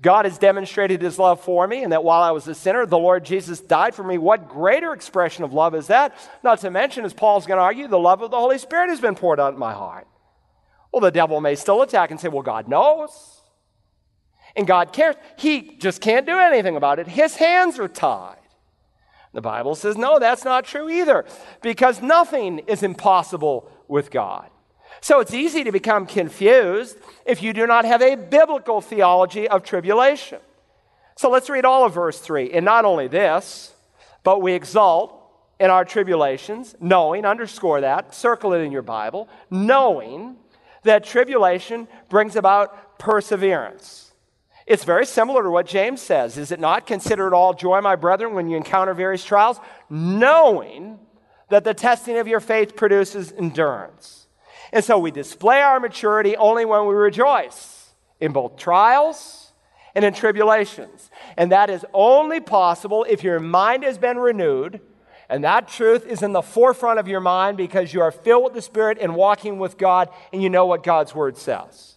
God 0.00 0.24
has 0.24 0.38
demonstrated 0.38 1.02
his 1.02 1.18
love 1.18 1.40
for 1.40 1.66
me, 1.66 1.82
and 1.82 1.90
that 1.90 2.04
while 2.04 2.22
I 2.22 2.30
was 2.30 2.46
a 2.46 2.54
sinner, 2.54 2.86
the 2.86 2.96
Lord 2.96 3.24
Jesus 3.24 3.58
died 3.58 3.92
for 3.92 4.04
me. 4.04 4.18
What 4.18 4.48
greater 4.48 4.92
expression 4.92 5.42
of 5.42 5.52
love 5.52 5.74
is 5.74 5.88
that? 5.88 6.14
Not 6.44 6.60
to 6.60 6.70
mention, 6.70 7.04
as 7.04 7.12
Paul's 7.12 7.44
going 7.44 7.58
to 7.58 7.64
argue, 7.64 7.88
the 7.88 7.98
love 7.98 8.22
of 8.22 8.30
the 8.30 8.38
Holy 8.38 8.58
Spirit 8.58 8.90
has 8.90 9.00
been 9.00 9.16
poured 9.16 9.40
out 9.40 9.52
in 9.52 9.58
my 9.58 9.72
heart. 9.72 10.06
Well, 10.92 11.00
the 11.00 11.10
devil 11.10 11.40
may 11.40 11.56
still 11.56 11.82
attack 11.82 12.12
and 12.12 12.20
say, 12.20 12.28
Well, 12.28 12.42
God 12.42 12.68
knows. 12.68 13.40
And 14.54 14.64
God 14.64 14.92
cares. 14.92 15.16
He 15.36 15.76
just 15.78 16.00
can't 16.00 16.24
do 16.24 16.38
anything 16.38 16.76
about 16.76 17.00
it. 17.00 17.08
His 17.08 17.34
hands 17.34 17.80
are 17.80 17.88
tied. 17.88 18.36
The 19.36 19.42
Bible 19.42 19.74
says, 19.74 19.98
No, 19.98 20.18
that's 20.18 20.46
not 20.46 20.64
true 20.64 20.88
either, 20.88 21.26
because 21.60 22.00
nothing 22.00 22.60
is 22.60 22.82
impossible 22.82 23.70
with 23.86 24.10
God. 24.10 24.48
So 25.02 25.20
it's 25.20 25.34
easy 25.34 25.62
to 25.64 25.72
become 25.72 26.06
confused 26.06 26.96
if 27.26 27.42
you 27.42 27.52
do 27.52 27.66
not 27.66 27.84
have 27.84 28.00
a 28.00 28.14
biblical 28.14 28.80
theology 28.80 29.46
of 29.46 29.62
tribulation. 29.62 30.38
So 31.16 31.28
let's 31.28 31.50
read 31.50 31.66
all 31.66 31.84
of 31.84 31.92
verse 31.92 32.18
3. 32.18 32.52
And 32.52 32.64
not 32.64 32.86
only 32.86 33.08
this, 33.08 33.74
but 34.24 34.40
we 34.40 34.54
exult 34.54 35.12
in 35.60 35.68
our 35.68 35.84
tribulations, 35.84 36.74
knowing, 36.80 37.26
underscore 37.26 37.82
that, 37.82 38.14
circle 38.14 38.54
it 38.54 38.60
in 38.60 38.72
your 38.72 38.80
Bible, 38.80 39.28
knowing 39.50 40.36
that 40.84 41.04
tribulation 41.04 41.88
brings 42.08 42.36
about 42.36 42.98
perseverance. 42.98 44.05
It's 44.66 44.84
very 44.84 45.06
similar 45.06 45.42
to 45.42 45.50
what 45.50 45.66
James 45.66 46.02
says. 46.02 46.36
Is 46.36 46.50
it 46.50 46.58
not? 46.58 46.86
Consider 46.86 47.28
it 47.28 47.32
all 47.32 47.54
joy, 47.54 47.80
my 47.80 47.96
brethren, 47.96 48.34
when 48.34 48.48
you 48.48 48.56
encounter 48.56 48.94
various 48.94 49.24
trials, 49.24 49.60
knowing 49.88 50.98
that 51.50 51.62
the 51.64 51.74
testing 51.74 52.18
of 52.18 52.26
your 52.26 52.40
faith 52.40 52.74
produces 52.74 53.32
endurance. 53.32 54.26
And 54.72 54.84
so 54.84 54.98
we 54.98 55.12
display 55.12 55.62
our 55.62 55.78
maturity 55.78 56.36
only 56.36 56.64
when 56.64 56.86
we 56.86 56.94
rejoice 56.94 57.90
in 58.18 58.32
both 58.32 58.56
trials 58.56 59.52
and 59.94 60.04
in 60.04 60.12
tribulations. 60.12 61.10
And 61.36 61.52
that 61.52 61.70
is 61.70 61.86
only 61.94 62.40
possible 62.40 63.06
if 63.08 63.22
your 63.22 63.38
mind 63.38 63.84
has 63.84 63.98
been 63.98 64.18
renewed 64.18 64.80
and 65.28 65.44
that 65.44 65.68
truth 65.68 66.06
is 66.06 66.22
in 66.22 66.32
the 66.32 66.42
forefront 66.42 66.98
of 66.98 67.08
your 67.08 67.20
mind 67.20 67.56
because 67.56 67.92
you 67.92 68.00
are 68.00 68.12
filled 68.12 68.44
with 68.44 68.54
the 68.54 68.62
Spirit 68.62 68.98
and 69.00 69.14
walking 69.14 69.58
with 69.58 69.76
God 69.76 70.08
and 70.32 70.42
you 70.42 70.50
know 70.50 70.66
what 70.66 70.82
God's 70.82 71.14
Word 71.14 71.36
says. 71.36 71.95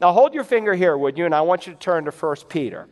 Now, 0.00 0.12
hold 0.12 0.34
your 0.34 0.44
finger 0.44 0.74
here, 0.74 0.96
would 0.96 1.16
you? 1.16 1.24
And 1.24 1.34
I 1.34 1.40
want 1.40 1.66
you 1.66 1.72
to 1.72 1.78
turn 1.78 2.04
to 2.04 2.10
1 2.10 2.36
Peter. 2.48 2.88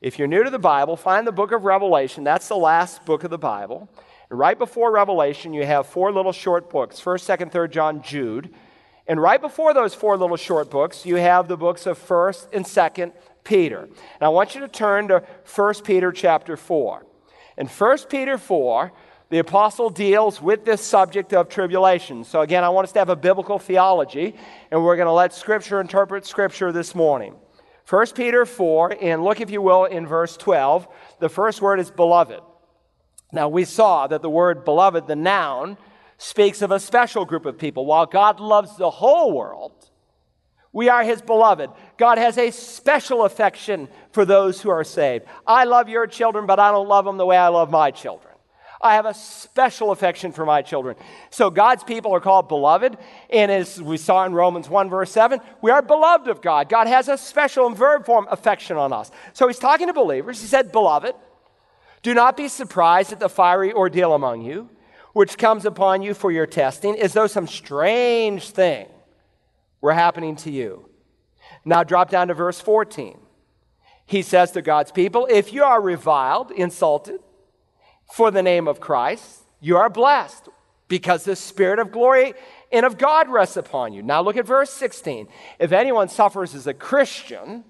If 0.00 0.18
you're 0.18 0.28
new 0.28 0.44
to 0.44 0.50
the 0.50 0.58
Bible, 0.58 0.96
find 0.96 1.26
the 1.26 1.32
book 1.32 1.50
of 1.50 1.64
Revelation. 1.64 2.24
That's 2.24 2.48
the 2.48 2.56
last 2.56 3.04
book 3.04 3.24
of 3.24 3.30
the 3.30 3.38
Bible. 3.38 3.88
And 4.30 4.38
Right 4.38 4.58
before 4.58 4.92
Revelation, 4.92 5.52
you 5.52 5.64
have 5.64 5.86
four 5.86 6.12
little 6.12 6.32
short 6.32 6.70
books 6.70 7.00
1st, 7.00 7.38
2nd, 7.38 7.52
3rd 7.52 7.70
John, 7.70 8.02
Jude. 8.02 8.54
And 9.06 9.20
right 9.20 9.40
before 9.40 9.74
those 9.74 9.94
four 9.94 10.16
little 10.16 10.36
short 10.36 10.70
books, 10.70 11.04
you 11.04 11.16
have 11.16 11.48
the 11.48 11.56
books 11.56 11.86
of 11.86 11.98
1st 11.98 12.48
and 12.52 12.64
2nd 12.64 13.12
Peter. 13.42 13.82
And 13.82 14.22
I 14.22 14.28
want 14.28 14.54
you 14.54 14.60
to 14.60 14.68
turn 14.68 15.08
to 15.08 15.24
1 15.54 15.74
Peter 15.84 16.12
chapter 16.12 16.56
4. 16.56 17.04
In 17.58 17.66
1 17.66 17.98
Peter 18.08 18.38
4, 18.38 18.92
the 19.30 19.38
apostle 19.38 19.90
deals 19.90 20.40
with 20.40 20.64
this 20.64 20.80
subject 20.80 21.32
of 21.32 21.48
tribulation. 21.48 22.24
So, 22.24 22.42
again, 22.42 22.62
I 22.62 22.68
want 22.68 22.86
us 22.86 22.92
to 22.92 22.98
have 22.98 23.08
a 23.08 23.16
biblical 23.16 23.58
theology, 23.58 24.34
and 24.70 24.84
we're 24.84 24.96
going 24.96 25.06
to 25.06 25.12
let 25.12 25.32
Scripture 25.32 25.80
interpret 25.80 26.26
Scripture 26.26 26.72
this 26.72 26.94
morning. 26.94 27.34
1 27.88 28.06
Peter 28.14 28.46
4, 28.46 28.96
and 29.00 29.24
look, 29.24 29.40
if 29.40 29.50
you 29.50 29.60
will, 29.60 29.84
in 29.84 30.06
verse 30.06 30.36
12. 30.36 30.88
The 31.20 31.28
first 31.28 31.60
word 31.60 31.80
is 31.80 31.90
beloved. 31.90 32.40
Now, 33.32 33.48
we 33.48 33.64
saw 33.64 34.06
that 34.06 34.22
the 34.22 34.30
word 34.30 34.64
beloved, 34.64 35.06
the 35.06 35.16
noun, 35.16 35.76
speaks 36.16 36.62
of 36.62 36.70
a 36.70 36.80
special 36.80 37.24
group 37.24 37.46
of 37.46 37.58
people. 37.58 37.84
While 37.84 38.06
God 38.06 38.40
loves 38.40 38.76
the 38.76 38.90
whole 38.90 39.32
world, 39.32 39.72
we 40.72 40.88
are 40.88 41.02
his 41.02 41.22
beloved. 41.22 41.70
God 41.96 42.18
has 42.18 42.38
a 42.38 42.50
special 42.50 43.24
affection 43.24 43.88
for 44.12 44.24
those 44.24 44.60
who 44.60 44.70
are 44.70 44.84
saved. 44.84 45.24
I 45.46 45.64
love 45.64 45.88
your 45.88 46.06
children, 46.06 46.46
but 46.46 46.58
I 46.58 46.70
don't 46.70 46.88
love 46.88 47.04
them 47.04 47.16
the 47.16 47.26
way 47.26 47.36
I 47.36 47.48
love 47.48 47.70
my 47.70 47.90
children. 47.90 48.33
I 48.84 48.96
have 48.96 49.06
a 49.06 49.14
special 49.14 49.92
affection 49.92 50.30
for 50.30 50.44
my 50.44 50.60
children. 50.60 50.96
So 51.30 51.48
God's 51.48 51.82
people 51.82 52.14
are 52.14 52.20
called 52.20 52.48
beloved. 52.48 52.98
And 53.30 53.50
as 53.50 53.80
we 53.80 53.96
saw 53.96 54.26
in 54.26 54.34
Romans 54.34 54.68
1, 54.68 54.90
verse 54.90 55.10
7, 55.10 55.40
we 55.62 55.70
are 55.70 55.80
beloved 55.80 56.28
of 56.28 56.42
God. 56.42 56.68
God 56.68 56.86
has 56.86 57.08
a 57.08 57.16
special 57.16 57.70
verb 57.70 58.04
form 58.04 58.26
affection 58.30 58.76
on 58.76 58.92
us. 58.92 59.10
So 59.32 59.46
he's 59.46 59.58
talking 59.58 59.86
to 59.86 59.94
believers. 59.94 60.38
He 60.42 60.46
said, 60.46 60.70
Beloved, 60.70 61.14
do 62.02 62.12
not 62.12 62.36
be 62.36 62.46
surprised 62.46 63.10
at 63.10 63.20
the 63.20 63.30
fiery 63.30 63.72
ordeal 63.72 64.12
among 64.12 64.42
you, 64.42 64.68
which 65.14 65.38
comes 65.38 65.64
upon 65.64 66.02
you 66.02 66.12
for 66.12 66.30
your 66.30 66.46
testing, 66.46 67.00
as 67.00 67.14
though 67.14 67.26
some 67.26 67.46
strange 67.46 68.50
thing 68.50 68.86
were 69.80 69.94
happening 69.94 70.36
to 70.36 70.50
you. 70.50 70.90
Now 71.64 71.84
drop 71.84 72.10
down 72.10 72.28
to 72.28 72.34
verse 72.34 72.60
14. 72.60 73.18
He 74.04 74.20
says 74.20 74.50
to 74.50 74.60
God's 74.60 74.92
people, 74.92 75.26
If 75.30 75.54
you 75.54 75.64
are 75.64 75.80
reviled, 75.80 76.50
insulted, 76.50 77.20
for 78.14 78.30
the 78.30 78.44
name 78.44 78.68
of 78.68 78.78
Christ, 78.78 79.42
you 79.60 79.76
are 79.76 79.90
blessed 79.90 80.48
because 80.86 81.24
the 81.24 81.34
Spirit 81.34 81.80
of 81.80 81.90
glory 81.90 82.34
and 82.70 82.86
of 82.86 82.96
God 82.96 83.28
rests 83.28 83.56
upon 83.56 83.92
you. 83.92 84.02
Now 84.02 84.22
look 84.22 84.36
at 84.36 84.46
verse 84.46 84.70
16. 84.70 85.26
If 85.58 85.72
anyone 85.72 86.08
suffers 86.08 86.54
as 86.54 86.68
a 86.68 86.74
Christian, 86.74 87.64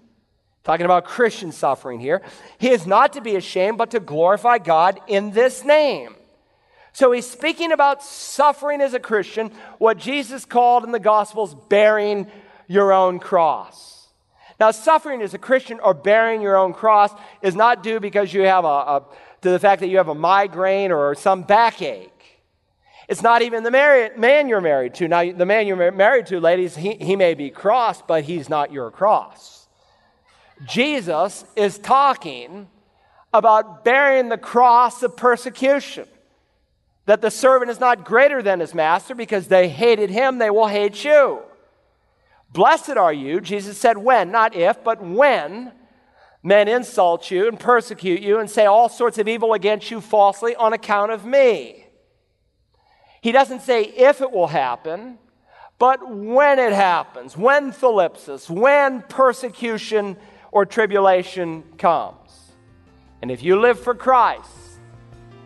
talking 0.62 0.84
about 0.84 1.06
Christian 1.06 1.50
suffering 1.50 1.98
here, 1.98 2.20
he 2.58 2.68
is 2.68 2.86
not 2.86 3.14
to 3.14 3.22
be 3.22 3.36
ashamed, 3.36 3.78
but 3.78 3.92
to 3.92 4.00
glorify 4.00 4.58
God 4.58 5.00
in 5.06 5.30
this 5.30 5.64
name. 5.64 6.14
So 6.92 7.12
he's 7.12 7.26
speaking 7.26 7.72
about 7.72 8.02
suffering 8.02 8.82
as 8.82 8.92
a 8.92 9.00
Christian, 9.00 9.50
what 9.78 9.96
Jesus 9.96 10.44
called 10.44 10.84
in 10.84 10.92
the 10.92 11.00
Gospels 11.00 11.54
bearing 11.70 12.26
your 12.68 12.92
own 12.92 13.18
cross. 13.18 13.94
Now, 14.60 14.70
suffering 14.70 15.22
as 15.22 15.34
a 15.34 15.38
Christian 15.38 15.80
or 15.80 15.94
bearing 15.94 16.40
your 16.40 16.56
own 16.56 16.74
cross 16.74 17.12
is 17.42 17.54
not 17.54 17.82
due 17.82 17.98
because 17.98 18.32
you 18.32 18.42
have 18.42 18.64
a, 18.64 18.68
a 18.68 19.04
to 19.44 19.50
the 19.50 19.58
fact 19.58 19.80
that 19.80 19.88
you 19.88 19.98
have 19.98 20.08
a 20.08 20.14
migraine 20.14 20.90
or 20.90 21.14
some 21.14 21.42
backache. 21.42 22.10
It's 23.08 23.22
not 23.22 23.42
even 23.42 23.62
the 23.62 23.70
man 23.70 24.48
you're 24.48 24.62
married 24.62 24.94
to. 24.94 25.08
Now, 25.08 25.30
the 25.30 25.46
man 25.46 25.66
you're 25.66 25.92
married 25.92 26.26
to, 26.26 26.40
ladies, 26.40 26.74
he, 26.74 26.94
he 26.94 27.14
may 27.16 27.34
be 27.34 27.50
cross, 27.50 28.00
but 28.00 28.24
he's 28.24 28.48
not 28.48 28.72
your 28.72 28.90
cross. 28.90 29.68
Jesus 30.66 31.44
is 31.56 31.78
talking 31.78 32.68
about 33.34 33.84
bearing 33.84 34.30
the 34.30 34.38
cross 34.38 35.02
of 35.02 35.16
persecution. 35.16 36.06
That 37.04 37.20
the 37.20 37.30
servant 37.30 37.70
is 37.70 37.80
not 37.80 38.06
greater 38.06 38.42
than 38.42 38.60
his 38.60 38.74
master 38.74 39.14
because 39.14 39.48
they 39.48 39.68
hated 39.68 40.08
him, 40.08 40.38
they 40.38 40.48
will 40.48 40.68
hate 40.68 41.04
you. 41.04 41.42
Blessed 42.54 42.96
are 42.96 43.12
you, 43.12 43.42
Jesus 43.42 43.76
said, 43.76 43.98
when, 43.98 44.30
not 44.30 44.54
if, 44.54 44.82
but 44.82 45.02
when 45.02 45.72
men 46.44 46.68
insult 46.68 47.30
you 47.30 47.48
and 47.48 47.58
persecute 47.58 48.20
you 48.20 48.38
and 48.38 48.48
say 48.48 48.66
all 48.66 48.90
sorts 48.90 49.16
of 49.16 49.26
evil 49.26 49.54
against 49.54 49.90
you 49.90 50.00
falsely 50.00 50.54
on 50.54 50.74
account 50.74 51.10
of 51.10 51.24
me. 51.24 51.86
He 53.22 53.32
doesn't 53.32 53.62
say 53.62 53.84
if 53.84 54.20
it 54.20 54.30
will 54.30 54.48
happen, 54.48 55.18
but 55.78 56.06
when 56.08 56.58
it 56.58 56.74
happens, 56.74 57.34
when 57.36 57.72
thlipsis, 57.72 58.50
when 58.50 59.00
persecution 59.02 60.18
or 60.52 60.66
tribulation 60.66 61.64
comes. 61.78 62.52
And 63.22 63.30
if 63.30 63.42
you 63.42 63.58
live 63.58 63.80
for 63.80 63.94
Christ 63.94 64.50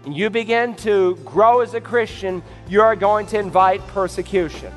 and 0.04 0.16
you 0.16 0.30
begin 0.30 0.74
to 0.76 1.14
grow 1.24 1.60
as 1.60 1.74
a 1.74 1.80
Christian, 1.80 2.42
you 2.68 2.82
are 2.82 2.96
going 2.96 3.26
to 3.28 3.38
invite 3.38 3.86
persecution. 3.86 4.72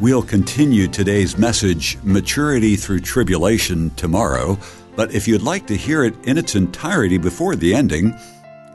We'll 0.00 0.22
continue 0.22 0.88
today's 0.88 1.38
message, 1.38 1.96
Maturity 2.02 2.74
Through 2.74 3.00
Tribulation, 3.00 3.90
tomorrow. 3.90 4.58
But 4.96 5.14
if 5.14 5.26
you'd 5.26 5.42
like 5.42 5.66
to 5.66 5.76
hear 5.76 6.04
it 6.04 6.14
in 6.26 6.38
its 6.38 6.54
entirety 6.54 7.18
before 7.18 7.56
the 7.56 7.74
ending, 7.74 8.16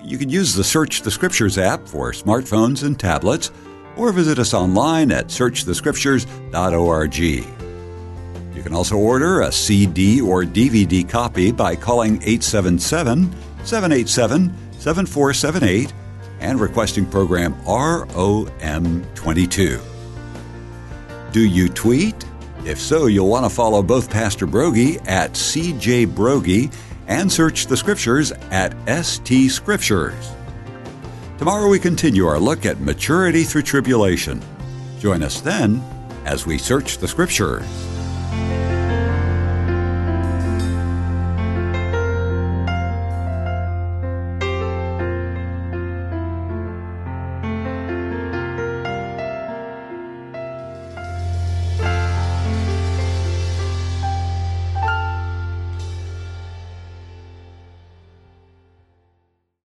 you 0.02 0.18
can 0.18 0.30
use 0.30 0.54
the 0.54 0.64
Search 0.64 1.02
the 1.02 1.12
Scriptures 1.12 1.58
app 1.58 1.88
for 1.88 2.12
smartphones 2.12 2.84
and 2.84 3.00
tablets, 3.00 3.52
or 3.96 4.12
visit 4.12 4.40
us 4.40 4.54
online 4.54 5.12
at 5.12 5.28
searchthescriptures.org. 5.28 7.18
You 7.18 8.64
can 8.64 8.74
also 8.74 8.98
order 8.98 9.42
a 9.42 9.52
CD 9.52 10.22
or 10.22 10.44
DVD 10.44 11.08
copy 11.08 11.52
by 11.52 11.76
calling 11.76 12.16
877 12.16 13.32
787 13.64 14.54
7478 14.80 15.94
and 16.40 16.60
requesting 16.60 17.06
program 17.06 17.54
ROM22. 17.64 19.82
Do 21.32 21.42
you 21.42 21.70
tweet? 21.70 22.26
If 22.66 22.80
so, 22.80 23.06
you'll 23.06 23.30
want 23.30 23.46
to 23.46 23.50
follow 23.50 23.82
both 23.82 24.10
Pastor 24.10 24.46
Broggi 24.46 25.06
at 25.08 25.32
CJ 25.32 26.08
Broggi 26.08 26.74
and 27.08 27.32
search 27.32 27.68
the 27.68 27.78
scriptures 27.78 28.32
at 28.52 28.76
ST 29.06 29.50
Scriptures. 29.50 30.32
Tomorrow 31.38 31.70
we 31.70 31.80
continue 31.80 32.28
our 32.28 32.38
look 32.38 32.66
at 32.66 32.82
maturity 32.82 33.44
through 33.44 33.62
tribulation. 33.62 34.42
Join 35.00 35.24
us 35.24 35.40
then 35.40 35.82
as 36.26 36.46
we 36.46 36.58
search 36.58 36.98
the 36.98 37.08
scriptures. 37.08 37.89